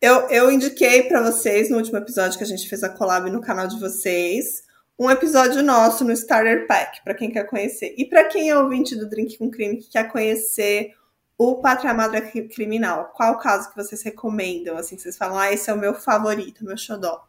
[0.00, 3.40] Eu, eu indiquei pra vocês no último episódio que a gente fez a collab no
[3.40, 4.62] canal de vocês,
[5.00, 7.94] um episódio nosso no Starter Pack, pra quem quer conhecer.
[7.96, 10.92] E pra quem é ouvinte do Drink com Crime que quer conhecer
[11.38, 14.76] o Pátria Madre Cri- Criminal, qual caso que vocês recomendam?
[14.76, 17.24] Assim, vocês falam, ah, esse é o meu favorito, meu xodó.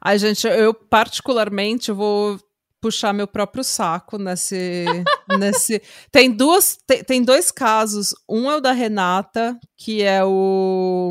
[0.00, 2.38] Ai, gente, eu particularmente vou
[2.80, 4.84] puxar meu próprio saco nesse.
[5.36, 5.82] nesse...
[6.12, 6.78] Tem duas.
[6.86, 8.14] Tem, tem dois casos.
[8.28, 11.10] Um é o da Renata, que é o.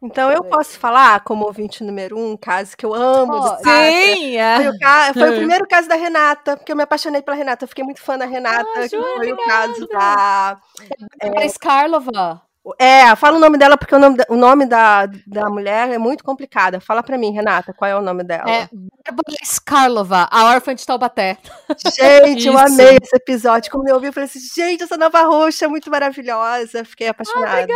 [0.00, 3.48] Então eu posso falar, como ouvinte número um, um caso que eu amo de.
[3.62, 4.14] Pátria.
[4.16, 4.56] Sim, é.
[4.56, 5.36] Foi o, ca- foi o É.
[5.36, 7.64] primeiro caso da Renata, porque eu me apaixonei pela Renata.
[7.64, 10.60] Eu fiquei muito fã da Renata, Ah, que Ju, foi o caso da.
[11.20, 12.47] Bárbara Skarlova.
[12.78, 15.98] É, fala o nome dela, porque o nome, da- o nome da, da mulher é
[15.98, 16.80] muito complicado.
[16.80, 18.50] Fala pra mim, Renata, qual é o nome dela?
[19.06, 21.38] É Bárbara Skarlova, a órfã de Taubaté.
[21.94, 23.70] Gente, eu amei esse episódio.
[23.70, 26.84] Quando eu ouvi, eu falei assim, gente, essa nova roxa é muito maravilhosa.
[26.84, 27.66] Fiquei apaixonada.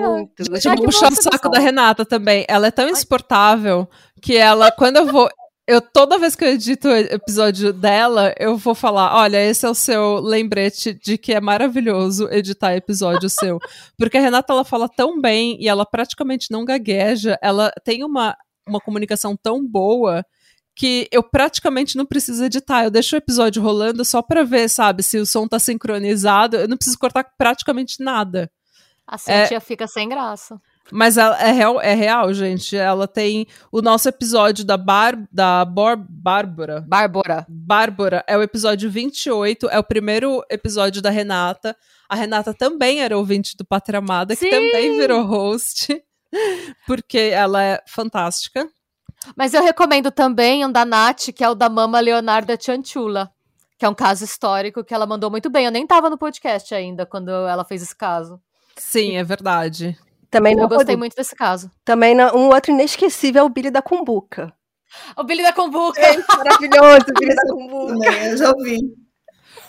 [0.00, 0.42] muito.
[0.50, 2.44] Deixa eu puxar o saco da Renata também.
[2.48, 3.88] Ela é tão insuportável
[4.20, 5.28] que ela, quando eu vou.
[5.70, 9.70] Eu, toda vez que eu edito o episódio dela, eu vou falar: olha, esse é
[9.70, 13.60] o seu lembrete de que é maravilhoso editar episódio seu.
[13.96, 18.36] Porque a Renata ela fala tão bem e ela praticamente não gagueja, ela tem uma,
[18.66, 20.26] uma comunicação tão boa
[20.74, 22.82] que eu praticamente não preciso editar.
[22.82, 26.56] Eu deixo o episódio rolando só pra ver, sabe, se o som tá sincronizado.
[26.56, 28.50] Eu não preciso cortar praticamente nada.
[29.28, 29.44] É.
[29.44, 30.60] a tia fica sem graça.
[30.92, 32.76] Mas é, real, é real, gente.
[32.76, 36.84] Ela tem o nosso episódio da, Bar, da Bor, Bárbara.
[36.86, 37.46] Bárbara.
[37.48, 41.76] Bárbara é o episódio 28, é o primeiro episódio da Renata.
[42.08, 44.50] A Renata também era ouvinte do Pátria Amada, que Sim!
[44.50, 46.02] também virou host,
[46.86, 48.68] porque ela é fantástica.
[49.36, 53.30] Mas eu recomendo também um da Nath, que é o da Mama Leonarda Chanchula.
[53.78, 55.64] que é um caso histórico que ela mandou muito bem.
[55.64, 58.40] Eu nem tava no podcast ainda quando ela fez esse caso.
[58.76, 59.96] Sim, é verdade.
[60.30, 61.70] Também não eu gostei muito desse caso.
[61.84, 64.52] Também não, um outro inesquecível é o Billy da Cumbuca.
[65.16, 66.00] O Billy da Cumbuca!
[66.00, 68.12] É maravilhoso, o Billy da Cumbuca.
[68.12, 68.78] Eu já ouvi.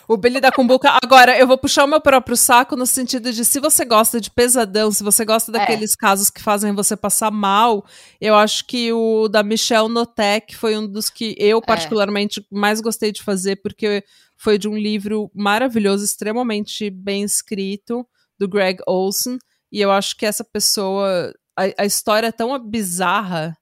[0.08, 0.98] O Billy da Cumbuca.
[1.02, 4.30] Agora, eu vou puxar o meu próprio saco no sentido de se você gosta de
[4.30, 5.96] pesadão, se você gosta daqueles é.
[5.98, 7.84] casos que fazem você passar mal,
[8.20, 11.60] eu acho que o da Michelle Notek foi um dos que eu, é.
[11.60, 12.44] particularmente, é.
[12.50, 14.04] mais gostei de fazer, porque
[14.36, 18.06] foi de um livro maravilhoso, extremamente bem escrito,
[18.38, 19.38] do Greg Olson.
[19.72, 21.34] E eu acho que essa pessoa.
[21.56, 23.56] A, a história é tão bizarra,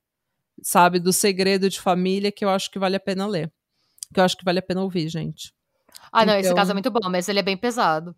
[0.62, 3.52] sabe, do segredo de família, que eu acho que vale a pena ler.
[4.12, 5.54] Que eu acho que vale a pena ouvir, gente.
[6.12, 6.40] Ah, não, então...
[6.40, 8.14] esse caso é muito bom, mas ele é bem pesado.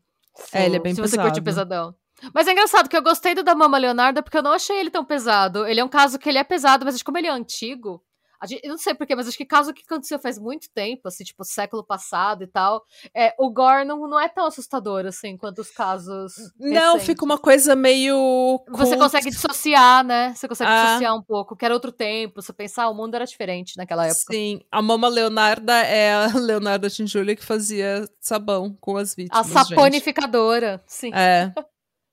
[0.51, 1.10] É, ele é bem se pesado.
[1.10, 1.94] Se você curte pesadão.
[2.32, 4.90] Mas é engraçado que eu gostei do da Mama Leonarda porque eu não achei ele
[4.90, 5.66] tão pesado.
[5.66, 8.02] Ele é um caso que ele é pesado, mas como ele é antigo,
[8.47, 11.24] Gente, eu não sei porquê, mas acho que caso que aconteceu faz muito tempo, assim,
[11.24, 15.60] tipo, século passado e tal, é, o gore não, não é tão assustador, assim, quanto
[15.60, 16.35] os casos.
[16.59, 17.06] Não, recentes.
[17.06, 18.62] fica uma coisa meio.
[18.69, 20.35] Você consegue dissociar, né?
[20.35, 20.85] Você consegue ah.
[20.85, 22.43] dissociar um pouco, que era outro tempo.
[22.43, 24.32] Você pensar, ah, o mundo era diferente naquela época.
[24.32, 29.52] Sim, a Mama Leonarda é a Leonarda Tinjulia que fazia sabão com as vítimas.
[29.55, 30.82] A saponificadora, gente.
[30.86, 31.10] sim.
[31.14, 31.52] É.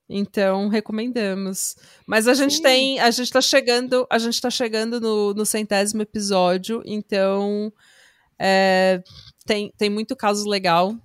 [0.09, 1.75] Então, recomendamos.
[2.07, 2.63] Mas a gente Sim.
[2.63, 7.71] tem, a gente tá chegando, a gente tá chegando no, no centésimo episódio, então
[8.39, 9.03] é,
[9.45, 10.95] tem, tem muito caso legal.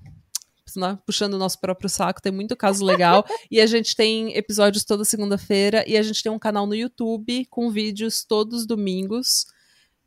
[0.75, 0.99] Né?
[1.07, 3.25] Puxando o nosso próprio saco, tem muito caso legal.
[3.51, 5.85] e a gente tem episódios toda segunda-feira.
[5.87, 9.47] E a gente tem um canal no YouTube com vídeos todos os domingos.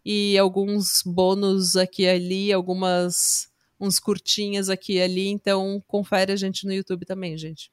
[0.03, 3.47] E alguns bônus aqui e ali, algumas
[3.79, 5.27] uns curtinhas aqui e ali.
[5.27, 7.71] Então, confere a gente no YouTube também, gente.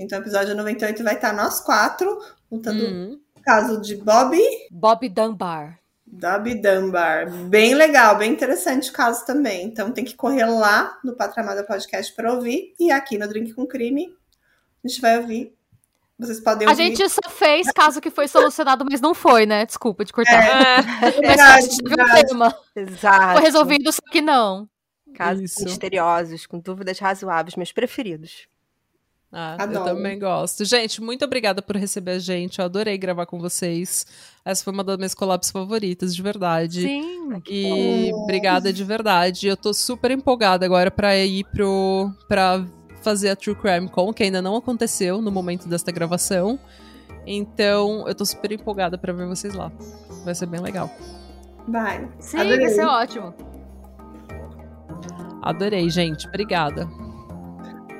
[0.00, 3.20] Então, o episódio 98 vai estar nós quatro, contando uhum.
[3.36, 4.36] o caso de Bob.
[4.70, 5.78] Bob Dunbar.
[6.06, 7.30] Bob Dunbar.
[7.48, 9.66] Bem legal, bem interessante o caso também.
[9.66, 12.74] Então, tem que correr lá no Patramada Podcast para ouvir.
[12.80, 14.14] E aqui no Drink com Crime,
[14.82, 15.54] a gente vai ouvir.
[16.18, 16.82] Vocês podem ouvir.
[16.82, 19.66] A gente só fez caso que foi solucionado, mas não foi, né?
[19.66, 20.32] Desculpa de cortar.
[20.42, 20.78] É,
[21.08, 22.58] é verdade, um tema.
[22.74, 23.32] Exato.
[23.34, 24.66] Foi resolvido, só que não.
[25.14, 25.64] Casos Isso.
[25.64, 28.48] misteriosos, com dúvidas razoáveis, meus preferidos.
[29.36, 30.64] Ah, eu também gosto.
[30.64, 32.60] Gente, muito obrigada por receber a gente.
[32.60, 34.06] Eu adorei gravar com vocês.
[34.44, 36.82] Essa foi uma das minhas collabs favoritas, de verdade.
[36.82, 37.42] Sim.
[37.48, 38.22] E bom.
[38.22, 39.48] obrigada de verdade.
[39.48, 42.64] Eu tô super empolgada agora para ir pro para
[43.02, 46.58] fazer a True Crime Con, que ainda não aconteceu no momento desta gravação.
[47.26, 49.72] Então, eu tô super empolgada para ver vocês lá.
[50.24, 50.88] Vai ser bem legal.
[51.66, 52.08] Vai.
[52.20, 52.60] Sim, Adorei.
[52.60, 53.34] vai ser ótimo.
[55.42, 56.26] Adorei, gente.
[56.28, 56.88] Obrigada.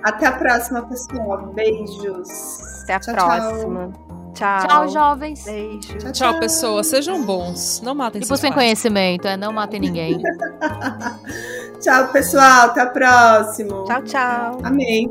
[0.05, 1.47] Até a próxima, pessoal.
[1.55, 2.83] Beijos.
[2.83, 3.93] Até a tchau, próxima.
[4.35, 4.67] Tchau.
[4.67, 5.45] Tchau, jovens.
[5.45, 5.99] Beijo.
[5.99, 6.87] Tchau, tchau, pessoas.
[6.89, 7.81] Sejam bons.
[7.83, 9.37] Não matem E busquem conhecimento, é?
[9.37, 10.21] Não matem ninguém.
[11.81, 12.67] tchau, pessoal.
[12.67, 13.85] Até a próxima.
[13.85, 14.59] Tchau, tchau.
[14.63, 15.11] Amém.